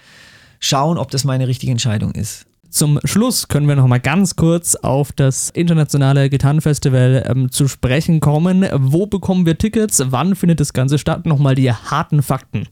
schauen, 0.60 0.98
ob 0.98 1.12
das 1.12 1.24
meine 1.24 1.48
richtige 1.48 1.72
Entscheidung 1.72 2.12
ist. 2.14 2.46
Zum 2.70 3.00
Schluss 3.06 3.48
können 3.48 3.68
wir 3.68 3.76
noch 3.76 3.88
mal 3.88 4.00
ganz 4.00 4.36
kurz 4.36 4.76
auf 4.76 5.12
das 5.14 5.50
internationale 5.50 6.30
Gitarrenfestival 6.30 7.26
ähm, 7.28 7.50
zu 7.50 7.68
sprechen 7.68 8.20
kommen. 8.20 8.66
Wo 8.74 9.08
bekommen 9.08 9.46
wir 9.46 9.58
Tickets? 9.58 10.04
Wann 10.08 10.36
findet 10.36 10.60
das 10.60 10.74
Ganze 10.74 11.00
statt? 11.00 11.26
Nochmal 11.26 11.56
die 11.56 11.72
harten 11.72 12.22
Fakten. 12.22 12.68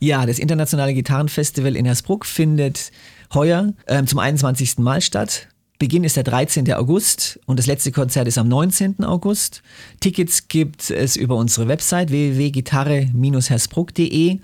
Ja, 0.00 0.26
das 0.26 0.38
internationale 0.38 0.92
Gitarrenfestival 0.92 1.76
in 1.76 1.86
Hersbruck 1.86 2.26
findet 2.26 2.90
heuer 3.34 3.72
ähm, 3.86 4.06
zum 4.06 4.18
21. 4.18 4.78
Mal 4.78 5.00
statt. 5.00 5.48
Beginn 5.78 6.02
ist 6.02 6.16
der 6.16 6.24
13. 6.24 6.72
August 6.72 7.38
und 7.46 7.56
das 7.58 7.66
letzte 7.66 7.92
Konzert 7.92 8.26
ist 8.26 8.36
am 8.36 8.48
19. 8.48 9.04
August. 9.04 9.62
Tickets 10.00 10.48
gibt 10.48 10.90
es 10.90 11.14
über 11.14 11.36
unsere 11.36 11.68
Website 11.68 12.10
www.gitarre-hersbruck.de 12.10 14.40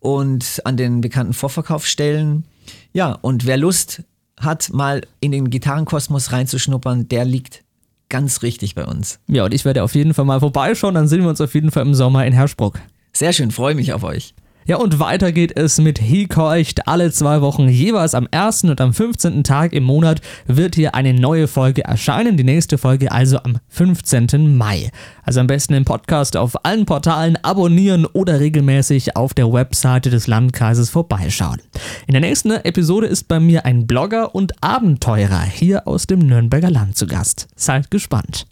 und 0.00 0.60
an 0.64 0.76
den 0.76 1.00
bekannten 1.00 1.32
Vorverkaufsstellen. 1.32 2.44
Ja, 2.92 3.12
und 3.22 3.46
wer 3.46 3.56
Lust 3.56 4.02
hat, 4.38 4.70
mal 4.74 5.00
in 5.20 5.32
den 5.32 5.48
Gitarrenkosmos 5.48 6.32
reinzuschnuppern, 6.32 7.08
der 7.08 7.24
liegt 7.24 7.64
ganz 8.10 8.42
richtig 8.42 8.74
bei 8.74 8.84
uns. 8.84 9.20
Ja, 9.26 9.46
und 9.46 9.54
ich 9.54 9.64
werde 9.64 9.82
auf 9.82 9.94
jeden 9.94 10.12
Fall 10.12 10.26
mal 10.26 10.40
vorbeischauen, 10.40 10.94
dann 10.94 11.08
sehen 11.08 11.22
wir 11.22 11.30
uns 11.30 11.40
auf 11.40 11.54
jeden 11.54 11.70
Fall 11.70 11.86
im 11.86 11.94
Sommer 11.94 12.26
in 12.26 12.34
Hersbruck. 12.34 12.78
Sehr 13.14 13.32
schön, 13.32 13.50
freue 13.50 13.74
mich 13.74 13.94
auf 13.94 14.04
euch. 14.04 14.34
Ja, 14.66 14.76
und 14.78 14.98
weiter 14.98 15.30
geht 15.30 15.58
es 15.58 15.78
mit 15.78 16.00
Hekeucht. 16.00 16.88
Alle 16.88 17.12
zwei 17.12 17.42
Wochen, 17.42 17.68
jeweils 17.68 18.14
am 18.14 18.26
1. 18.30 18.64
und 18.64 18.80
am 18.80 18.94
15. 18.94 19.44
Tag 19.44 19.74
im 19.74 19.84
Monat, 19.84 20.22
wird 20.46 20.74
hier 20.74 20.94
eine 20.94 21.12
neue 21.12 21.48
Folge 21.48 21.84
erscheinen. 21.84 22.38
Die 22.38 22.44
nächste 22.44 22.78
Folge 22.78 23.12
also 23.12 23.36
am 23.40 23.58
15. 23.68 24.56
Mai. 24.56 24.90
Also 25.22 25.40
am 25.40 25.48
besten 25.48 25.74
den 25.74 25.84
Podcast 25.84 26.38
auf 26.38 26.64
allen 26.64 26.86
Portalen 26.86 27.36
abonnieren 27.42 28.06
oder 28.06 28.40
regelmäßig 28.40 29.16
auf 29.16 29.34
der 29.34 29.52
Webseite 29.52 30.08
des 30.08 30.28
Landkreises 30.28 30.88
vorbeischauen. 30.88 31.60
In 32.06 32.12
der 32.12 32.22
nächsten 32.22 32.52
Episode 32.52 33.06
ist 33.06 33.28
bei 33.28 33.40
mir 33.40 33.66
ein 33.66 33.86
Blogger 33.86 34.34
und 34.34 34.54
Abenteurer 34.62 35.42
hier 35.42 35.86
aus 35.86 36.06
dem 36.06 36.20
Nürnberger 36.20 36.70
Land 36.70 36.96
zu 36.96 37.06
Gast. 37.06 37.48
Seid 37.54 37.90
gespannt. 37.90 38.46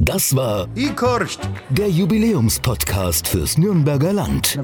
Das 0.00 0.34
war 0.34 0.66
Ikorcht. 0.74 1.38
der 1.70 1.88
Jubiläumspodcast 1.88 3.28
fürs 3.28 3.56
Nürnberger 3.56 4.12
Land. 4.12 4.58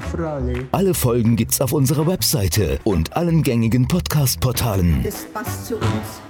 Alle 0.73 0.93
Folgen 0.93 1.37
gibt's 1.37 1.61
auf 1.61 1.71
unserer 1.71 2.05
Webseite 2.05 2.79
und 2.83 3.15
allen 3.15 3.41
gängigen 3.41 3.87
Podcast-Portalen. 3.87 5.03
Das 5.03 5.23
passt 5.33 5.67
zu 5.67 5.75
uns. 5.77 6.21